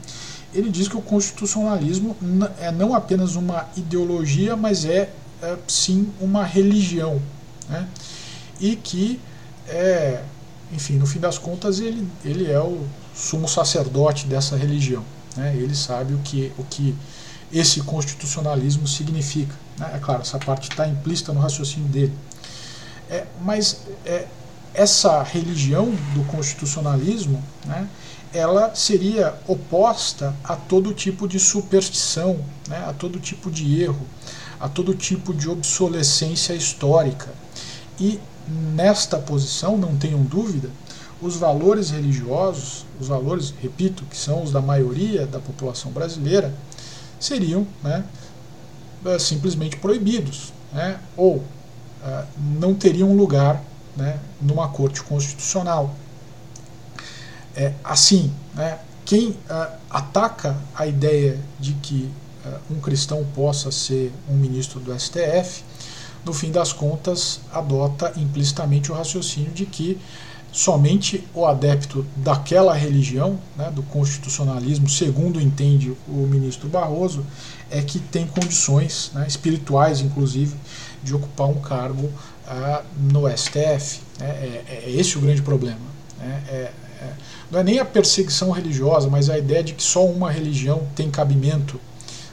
ele 0.52 0.68
diz 0.70 0.86
que 0.86 0.98
o 0.98 1.00
constitucionalismo 1.00 2.14
é 2.60 2.70
não 2.70 2.94
apenas 2.94 3.36
uma 3.36 3.66
ideologia, 3.74 4.54
mas 4.54 4.84
é, 4.84 5.10
é 5.42 5.56
sim 5.66 6.10
uma 6.20 6.44
religião. 6.44 7.22
Né? 7.70 7.88
E 8.60 8.76
que, 8.76 9.18
é, 9.66 10.22
enfim, 10.70 10.96
no 10.96 11.06
fim 11.06 11.20
das 11.20 11.38
contas, 11.38 11.80
ele, 11.80 12.06
ele 12.22 12.50
é 12.50 12.60
o 12.60 12.86
sumo 13.14 13.48
sacerdote 13.48 14.26
dessa 14.26 14.56
religião. 14.56 15.02
Né? 15.36 15.54
Ele 15.56 15.74
sabe 15.74 16.14
o 16.14 16.18
que, 16.18 16.52
o 16.58 16.64
que 16.64 16.94
esse 17.52 17.80
constitucionalismo 17.82 18.86
significa. 18.86 19.54
Né? 19.78 19.92
É 19.94 19.98
claro, 19.98 20.22
essa 20.22 20.38
parte 20.38 20.70
está 20.70 20.86
implícita 20.86 21.32
no 21.32 21.40
raciocínio 21.40 21.88
dele. 21.88 22.12
É, 23.08 23.24
mas 23.40 23.82
é, 24.04 24.26
essa 24.74 25.22
religião 25.22 25.90
do 26.14 26.24
constitucionalismo, 26.24 27.42
né, 27.64 27.88
ela 28.32 28.74
seria 28.74 29.34
oposta 29.46 30.34
a 30.44 30.56
todo 30.56 30.92
tipo 30.92 31.26
de 31.26 31.38
superstição, 31.38 32.38
né, 32.68 32.84
a 32.86 32.92
todo 32.92 33.18
tipo 33.18 33.50
de 33.50 33.80
erro, 33.80 34.06
a 34.60 34.68
todo 34.68 34.94
tipo 34.94 35.32
de 35.32 35.48
obsolescência 35.48 36.52
histórica. 36.52 37.32
E 37.98 38.20
nesta 38.74 39.18
posição, 39.18 39.78
não 39.78 39.96
tenham 39.96 40.22
dúvida, 40.22 40.68
os 41.20 41.36
valores 41.36 41.90
religiosos, 41.90 42.84
os 43.00 43.08
valores, 43.08 43.54
repito, 43.62 44.04
que 44.04 44.16
são 44.16 44.42
os 44.42 44.52
da 44.52 44.60
maioria 44.60 45.26
da 45.26 45.38
população 45.38 45.90
brasileira, 45.90 46.54
seriam 47.18 47.66
né, 47.82 48.04
eh, 49.04 49.18
simplesmente 49.18 49.76
proibidos, 49.76 50.52
né, 50.72 50.98
ou 51.16 51.36
uh, 51.36 51.44
não 52.58 52.74
teriam 52.74 53.14
lugar 53.14 53.62
né, 53.96 54.18
numa 54.40 54.68
corte 54.68 55.02
constitucional. 55.02 55.94
É, 57.54 57.72
assim, 57.82 58.30
né, 58.54 58.78
quem 59.04 59.30
uh, 59.30 59.36
ataca 59.88 60.56
a 60.74 60.86
ideia 60.86 61.38
de 61.58 61.72
que 61.74 62.10
um 62.70 62.78
cristão 62.78 63.26
possa 63.34 63.72
ser 63.72 64.12
um 64.30 64.34
ministro 64.34 64.78
do 64.78 64.96
STF, 64.96 65.64
no 66.24 66.32
fim 66.32 66.52
das 66.52 66.72
contas, 66.72 67.40
adota 67.52 68.12
implicitamente 68.16 68.92
o 68.92 68.94
raciocínio 68.94 69.50
de 69.50 69.66
que 69.66 69.98
somente 70.56 71.22
o 71.34 71.44
adepto 71.44 72.06
daquela 72.16 72.72
religião, 72.72 73.38
né, 73.58 73.70
do 73.70 73.82
constitucionalismo, 73.82 74.88
segundo 74.88 75.38
entende 75.38 75.94
o 76.08 76.26
ministro 76.26 76.66
Barroso, 76.66 77.26
é 77.70 77.82
que 77.82 77.98
tem 77.98 78.26
condições 78.26 79.10
né, 79.12 79.26
espirituais, 79.28 80.00
inclusive, 80.00 80.56
de 81.04 81.14
ocupar 81.14 81.48
um 81.48 81.60
cargo 81.60 82.06
uh, 82.06 82.82
no 82.98 83.28
STF. 83.36 84.00
Né, 84.18 84.28
é, 84.30 84.64
é, 84.66 84.90
esse 84.92 85.18
o 85.18 85.20
grande 85.20 85.42
problema. 85.42 85.76
Né, 86.18 86.42
é, 86.48 86.72
é, 87.02 87.12
não 87.50 87.60
é 87.60 87.62
nem 87.62 87.78
a 87.78 87.84
perseguição 87.84 88.50
religiosa, 88.50 89.10
mas 89.10 89.28
a 89.28 89.36
ideia 89.36 89.62
de 89.62 89.74
que 89.74 89.82
só 89.82 90.06
uma 90.06 90.30
religião 90.30 90.88
tem 90.96 91.10
cabimento 91.10 91.78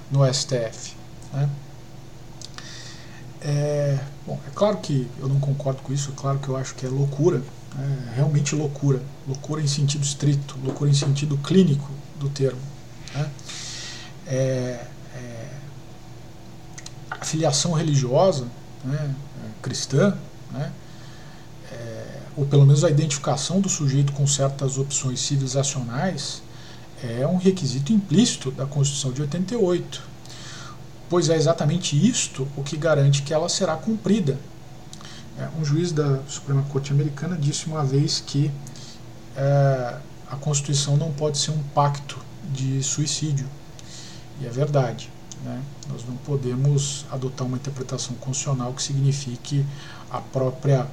no 0.10 0.26
STF. 0.34 0.94
Né. 1.34 1.50
É, 3.42 4.00
bom, 4.26 4.40
é 4.48 4.52
claro 4.56 4.78
que 4.78 5.10
eu 5.20 5.28
não 5.28 5.42
concordo 5.42 5.82
com 5.82 5.92
isso, 5.92 6.12
é 6.12 6.14
claro 6.16 6.40
que 6.40 6.48
eu 6.48 6.56
acho 6.56 6.74
que 6.76 6.86
é 6.86 6.90
loucura, 6.90 7.42
é 7.80 8.16
realmente 8.16 8.56
loucura, 8.56 9.02
loucura 9.28 9.62
em 9.62 9.68
sentido 9.68 10.04
estrito, 10.04 10.58
loucura 10.64 10.90
em 10.90 10.94
sentido 10.94 11.38
clínico 11.38 11.90
do 12.20 12.30
termo. 12.30 12.62
Né? 13.14 13.30
É, 14.28 14.88
é, 15.16 15.50
a 17.10 17.26
filiação 17.26 17.74
religiosa 17.74 18.48
né, 18.84 19.16
cristã, 19.62 20.18
né, 20.52 20.72
é, 21.72 22.20
ou 22.36 22.46
pelo 22.46 22.66
menos 22.66 22.84
a 22.84 22.90
identificação 22.90 23.60
do 23.60 23.70
sujeito 23.70 24.14
com 24.14 24.28
certas 24.28 24.78
opções 24.78 25.20
civilizacionais, 25.20 26.42
é 27.04 27.28
um 27.28 27.38
requisito 27.38 27.92
implícito 27.92 28.50
da 28.52 28.66
Constituição 28.66 29.12
de 29.12 29.22
88 29.22 30.14
pois 31.14 31.30
é 31.30 31.36
exatamente 31.36 31.96
isto 31.96 32.48
o 32.58 32.64
que 32.64 32.76
garante 32.76 33.22
que 33.22 33.32
ela 33.32 33.48
será 33.48 33.76
cumprida. 33.76 34.40
É, 35.38 35.50
um 35.60 35.66
juiz 35.66 35.92
da 35.92 36.20
Suprema 36.28 36.64
Corte 36.64 36.92
Americana 36.92 37.36
disse 37.36 37.66
uma 37.68 37.84
vez 37.84 38.24
que 38.26 38.52
é, 39.36 39.98
a 40.30 40.36
Constituição 40.36 40.96
não 40.96 41.12
pode 41.12 41.38
ser 41.38 41.52
um 41.52 41.64
pacto 41.76 42.18
de 42.52 42.82
suicídio. 42.84 43.48
E 44.42 44.46
é 44.46 44.50
verdade. 44.50 45.10
Né? 45.44 45.62
Nós 45.90 46.06
não 46.08 46.16
podemos 46.18 47.06
adotar 47.12 47.46
uma 47.48 47.58
interpretação 47.58 48.16
constitucional 48.16 48.74
que 48.74 48.82
signifique 48.82 49.66
a 50.10 50.22
própria 50.22 50.88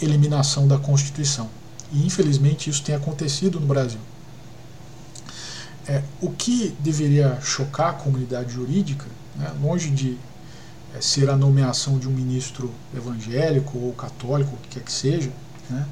eliminação 0.00 0.66
da 0.66 0.78
Constituição. 0.78 1.48
E 1.92 2.06
infelizmente 2.06 2.70
isso 2.70 2.82
tem 2.82 2.94
acontecido 2.94 3.60
no 3.60 3.66
Brasil. 3.66 4.00
É, 5.88 6.02
o 6.20 6.30
que 6.30 6.74
deveria 6.80 7.40
chocar 7.40 7.90
a 7.90 7.92
comunidade 7.92 8.52
jurídica 8.52 9.06
né, 9.36 9.52
longe 9.62 9.90
de 9.90 10.18
é, 10.96 11.00
ser 11.00 11.28
a 11.28 11.36
nomeação 11.36 11.98
de 11.98 12.08
um 12.08 12.12
ministro 12.12 12.72
evangélico 12.94 13.78
ou 13.78 13.92
católico, 13.92 14.54
o 14.54 14.58
que 14.58 14.68
quer 14.68 14.82
que 14.82 14.92
seja, 14.92 15.30
né, 15.68 15.86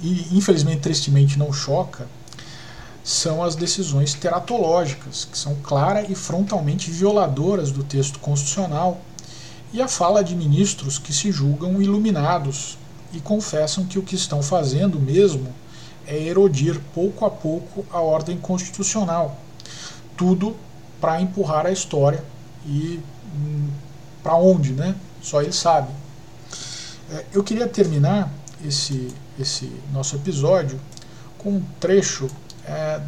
e 0.00 0.36
infelizmente, 0.36 0.80
tristemente, 0.80 1.38
não 1.38 1.52
choca, 1.52 2.06
são 3.04 3.42
as 3.42 3.54
decisões 3.54 4.14
teratológicas, 4.14 5.26
que 5.26 5.36
são 5.36 5.54
clara 5.56 6.10
e 6.10 6.14
frontalmente 6.14 6.90
violadoras 6.90 7.70
do 7.70 7.82
texto 7.84 8.18
constitucional, 8.18 9.00
e 9.72 9.80
a 9.80 9.88
fala 9.88 10.24
de 10.24 10.34
ministros 10.34 10.98
que 10.98 11.12
se 11.12 11.30
julgam 11.30 11.80
iluminados 11.80 12.78
e 13.12 13.20
confessam 13.20 13.84
que 13.84 13.98
o 13.98 14.02
que 14.02 14.14
estão 14.14 14.42
fazendo 14.42 14.98
mesmo 14.98 15.52
é 16.06 16.18
erodir 16.18 16.80
pouco 16.94 17.24
a 17.24 17.30
pouco 17.30 17.84
a 17.92 18.00
ordem 18.00 18.36
constitucional. 18.38 19.38
Tudo 20.16 20.56
para 21.00 21.20
empurrar 21.20 21.66
a 21.66 21.70
história 21.70 22.24
e 22.66 23.00
hum, 23.34 23.68
para 24.22 24.34
onde, 24.34 24.72
né? 24.72 24.94
Só 25.22 25.42
ele 25.42 25.52
sabe. 25.52 25.92
É, 27.10 27.24
eu 27.32 27.42
queria 27.42 27.66
terminar 27.66 28.30
esse, 28.64 29.08
esse 29.38 29.70
nosso 29.92 30.16
episódio 30.16 30.80
com 31.38 31.50
um 31.50 31.62
trecho 31.78 32.28
é, 32.64 33.00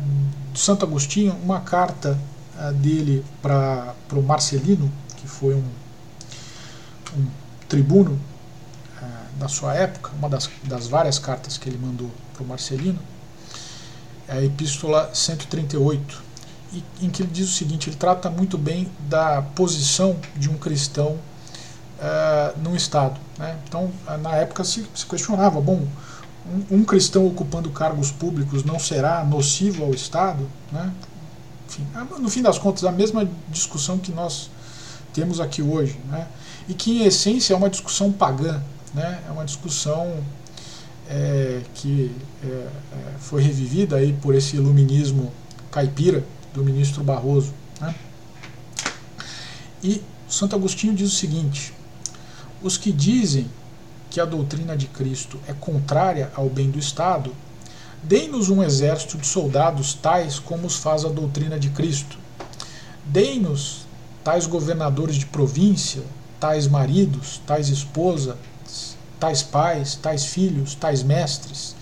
de 0.52 0.58
Santo 0.58 0.84
Agostinho, 0.84 1.34
uma 1.42 1.60
carta 1.60 2.18
é, 2.58 2.72
dele 2.72 3.24
para 3.40 3.94
o 4.12 4.22
Marcelino, 4.22 4.90
que 5.16 5.26
foi 5.28 5.54
um, 5.54 5.64
um 7.16 7.26
tribuno 7.68 8.18
é, 9.00 9.06
da 9.38 9.48
sua 9.48 9.74
época, 9.74 10.10
uma 10.18 10.28
das, 10.28 10.50
das 10.64 10.86
várias 10.86 11.18
cartas 11.18 11.56
que 11.56 11.68
ele 11.68 11.78
mandou 11.78 12.10
para 12.34 12.42
o 12.42 12.46
Marcelino, 12.46 12.98
é 14.28 14.38
a 14.38 14.44
Epístola 14.44 15.10
138, 15.14 16.22
e, 16.22 16.31
em 17.00 17.10
que 17.10 17.22
ele 17.22 17.30
diz 17.32 17.48
o 17.48 17.52
seguinte: 17.52 17.88
ele 17.88 17.96
trata 17.96 18.30
muito 18.30 18.56
bem 18.56 18.88
da 19.08 19.42
posição 19.42 20.16
de 20.36 20.48
um 20.48 20.56
cristão 20.56 21.18
uh, 21.98 22.58
num 22.62 22.74
Estado. 22.74 23.18
Né? 23.38 23.56
Então, 23.66 23.90
na 24.20 24.36
época 24.36 24.64
se, 24.64 24.86
se 24.94 25.06
questionava: 25.06 25.60
bom, 25.60 25.86
um, 26.46 26.78
um, 26.78 26.84
cristão 26.84 27.26
ocupando 27.26 27.70
cargos 27.70 28.10
públicos 28.10 28.64
não 28.64 28.78
será 28.78 29.24
nocivo 29.24 29.84
ao 29.84 29.94
Estado? 29.94 30.48
Né? 30.70 30.92
Enfim, 31.68 31.86
no 32.18 32.28
fim 32.28 32.42
das 32.42 32.58
contas, 32.58 32.84
a 32.84 32.92
mesma 32.92 33.28
discussão 33.48 33.98
que 33.98 34.12
nós 34.12 34.50
temos 35.12 35.40
aqui 35.40 35.62
hoje, 35.62 35.98
né? 36.10 36.26
e 36.68 36.74
que 36.74 36.98
em 36.98 37.04
essência 37.04 37.54
é 37.54 37.56
uma 37.56 37.70
discussão 37.70 38.12
pagã, 38.12 38.62
né? 38.94 39.22
é 39.28 39.30
uma 39.30 39.44
discussão 39.44 40.22
é, 41.08 41.60
que 41.74 42.14
é, 42.42 42.66
foi 43.18 43.42
revivida 43.42 43.96
aí 43.96 44.12
por 44.12 44.34
esse 44.34 44.56
iluminismo 44.56 45.32
caipira 45.70 46.22
do 46.54 46.64
ministro 46.64 47.02
Barroso. 47.02 47.52
Né? 47.80 47.94
E 49.82 50.02
Santo 50.28 50.56
Agostinho 50.56 50.94
diz 50.94 51.12
o 51.12 51.16
seguinte: 51.16 51.72
os 52.62 52.76
que 52.76 52.92
dizem 52.92 53.50
que 54.10 54.20
a 54.20 54.24
doutrina 54.24 54.76
de 54.76 54.86
Cristo 54.86 55.40
é 55.48 55.52
contrária 55.52 56.30
ao 56.34 56.48
bem 56.48 56.70
do 56.70 56.78
Estado, 56.78 57.34
deem-nos 58.02 58.50
um 58.50 58.62
exército 58.62 59.16
de 59.16 59.26
soldados 59.26 59.94
tais 59.94 60.38
como 60.38 60.66
os 60.66 60.76
faz 60.76 61.04
a 61.04 61.08
doutrina 61.08 61.58
de 61.58 61.70
Cristo. 61.70 62.18
Deem-nos 63.04 63.86
tais 64.22 64.46
governadores 64.46 65.16
de 65.16 65.26
província, 65.26 66.02
tais 66.38 66.68
maridos, 66.68 67.40
tais 67.46 67.68
esposas, 67.68 68.36
tais 69.18 69.42
pais, 69.42 69.94
tais 69.94 70.26
filhos, 70.26 70.74
tais 70.74 71.02
mestres, 71.02 71.74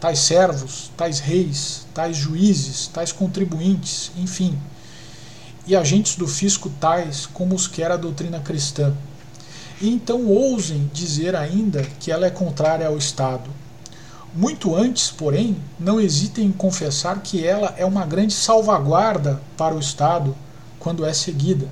tais 0.00 0.18
servos, 0.20 0.90
tais 0.96 1.20
reis, 1.20 1.86
tais 1.94 2.16
juízes, 2.16 2.86
tais 2.86 3.12
contribuintes, 3.12 4.10
enfim, 4.16 4.58
e 5.66 5.76
agentes 5.76 6.16
do 6.16 6.26
fisco 6.26 6.70
tais 6.80 7.26
como 7.26 7.54
os 7.54 7.68
quer 7.68 7.90
a 7.90 7.96
doutrina 7.96 8.40
cristã. 8.40 8.94
E 9.80 9.88
então 9.88 10.26
ousem 10.26 10.90
dizer 10.92 11.36
ainda 11.36 11.82
que 12.00 12.10
ela 12.10 12.26
é 12.26 12.30
contrária 12.30 12.86
ao 12.86 12.96
Estado. 12.96 13.50
Muito 14.34 14.74
antes, 14.74 15.10
porém, 15.10 15.56
não 15.78 16.00
hesitem 16.00 16.46
em 16.46 16.52
confessar 16.52 17.20
que 17.20 17.44
ela 17.44 17.74
é 17.76 17.84
uma 17.84 18.06
grande 18.06 18.32
salvaguarda 18.32 19.40
para 19.56 19.74
o 19.74 19.80
Estado 19.80 20.36
quando 20.78 21.04
é 21.04 21.12
seguida. 21.12 21.68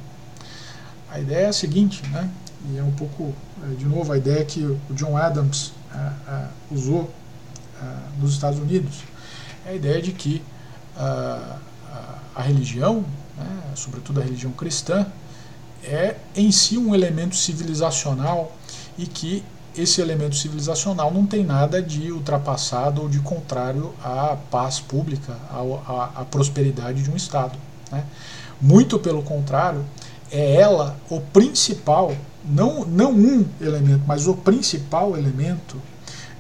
A 1.10 1.18
ideia 1.18 1.46
é 1.46 1.48
a 1.48 1.52
seguinte, 1.52 2.02
né? 2.08 2.28
e 2.70 2.76
é 2.76 2.82
um 2.82 2.90
pouco, 2.92 3.32
é, 3.62 3.74
de 3.74 3.84
novo, 3.84 4.12
a 4.12 4.18
ideia 4.18 4.44
que 4.44 4.60
o 4.60 4.78
John 4.90 5.16
Adams 5.16 5.72
é, 5.94 6.48
é, 7.82 7.86
usou 8.16 8.20
nos 8.20 8.32
Estados 8.32 8.58
Unidos, 8.58 9.02
é 9.66 9.70
a 9.70 9.74
ideia 9.74 10.02
de 10.02 10.12
que 10.12 10.42
a, 10.96 11.58
a 12.34 12.42
religião, 12.42 13.04
né, 13.36 13.72
sobretudo 13.74 14.20
a 14.20 14.24
religião 14.24 14.52
cristã, 14.52 15.06
é 15.84 16.16
em 16.34 16.50
si 16.50 16.76
um 16.76 16.94
elemento 16.94 17.36
civilizacional 17.36 18.52
e 18.96 19.06
que 19.06 19.44
esse 19.76 20.00
elemento 20.00 20.34
civilizacional 20.34 21.12
não 21.12 21.24
tem 21.24 21.44
nada 21.44 21.80
de 21.80 22.10
ultrapassado 22.10 23.02
ou 23.02 23.08
de 23.08 23.20
contrário 23.20 23.94
à 24.02 24.36
paz 24.50 24.80
pública, 24.80 25.36
à, 25.50 25.60
à, 25.92 26.20
à 26.22 26.24
prosperidade 26.24 27.02
de 27.02 27.10
um 27.10 27.16
Estado. 27.16 27.56
Né? 27.92 28.04
Muito 28.60 28.98
pelo 28.98 29.22
contrário, 29.22 29.84
é 30.30 30.54
ela 30.56 30.96
o 31.08 31.20
principal, 31.20 32.14
não, 32.44 32.84
não 32.84 33.12
um 33.12 33.46
elemento, 33.60 34.02
mas 34.06 34.26
o 34.26 34.34
principal 34.34 35.16
elemento 35.16 35.76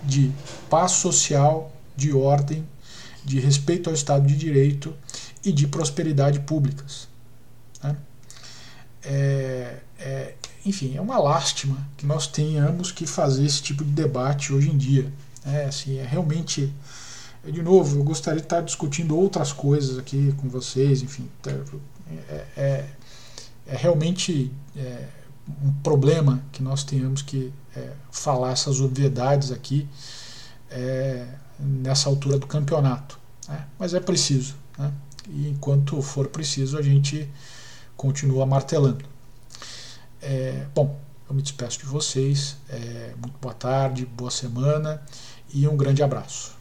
de 0.08 0.32
paz 0.70 0.92
social, 0.92 1.70
de 1.94 2.12
ordem, 2.12 2.66
de 3.24 3.38
respeito 3.38 3.90
ao 3.90 3.94
Estado 3.94 4.26
de 4.26 4.34
Direito 4.34 4.94
e 5.44 5.52
de 5.52 5.66
prosperidade 5.66 6.40
públicas. 6.40 7.06
Né? 7.82 7.96
É, 9.04 9.76
é, 9.98 10.34
enfim, 10.64 10.96
é 10.96 11.00
uma 11.00 11.18
lástima 11.18 11.86
que 11.96 12.06
nós 12.06 12.26
tenhamos 12.26 12.90
que 12.90 13.06
fazer 13.06 13.44
esse 13.44 13.62
tipo 13.62 13.84
de 13.84 13.90
debate 13.90 14.52
hoje 14.52 14.70
em 14.70 14.76
dia. 14.76 15.12
É, 15.44 15.66
assim, 15.66 15.98
é 15.98 16.06
realmente. 16.06 16.72
De 17.44 17.62
novo, 17.62 17.98
eu 17.98 18.04
gostaria 18.04 18.40
de 18.40 18.46
estar 18.46 18.60
discutindo 18.60 19.16
outras 19.16 19.52
coisas 19.52 19.96
aqui 19.98 20.34
com 20.38 20.48
vocês, 20.48 21.02
enfim. 21.02 21.28
Tá, 21.40 21.52
é, 22.28 22.44
é, 22.56 22.86
é 23.66 23.76
realmente 23.76 24.50
é, 24.76 25.04
um 25.62 25.72
problema 25.82 26.42
que 26.52 26.62
nós 26.62 26.84
tenhamos 26.84 27.22
que 27.22 27.52
é, 27.76 27.92
falar 28.10 28.52
essas 28.52 28.80
obviedades 28.80 29.50
aqui 29.50 29.88
é, 30.70 31.26
nessa 31.58 32.08
altura 32.08 32.38
do 32.38 32.46
campeonato. 32.46 33.18
Né? 33.48 33.66
Mas 33.78 33.94
é 33.94 34.00
preciso. 34.00 34.54
Né? 34.78 34.92
E 35.28 35.48
enquanto 35.48 36.00
for 36.02 36.28
preciso, 36.28 36.78
a 36.78 36.82
gente 36.82 37.28
continua 37.96 38.46
martelando. 38.46 39.04
É, 40.20 40.66
bom, 40.74 40.98
eu 41.28 41.34
me 41.34 41.42
despeço 41.42 41.78
de 41.78 41.86
vocês. 41.86 42.56
É, 42.68 43.14
muito 43.20 43.38
boa 43.40 43.54
tarde, 43.54 44.06
boa 44.06 44.30
semana 44.30 45.02
e 45.52 45.66
um 45.66 45.76
grande 45.76 46.02
abraço. 46.02 46.57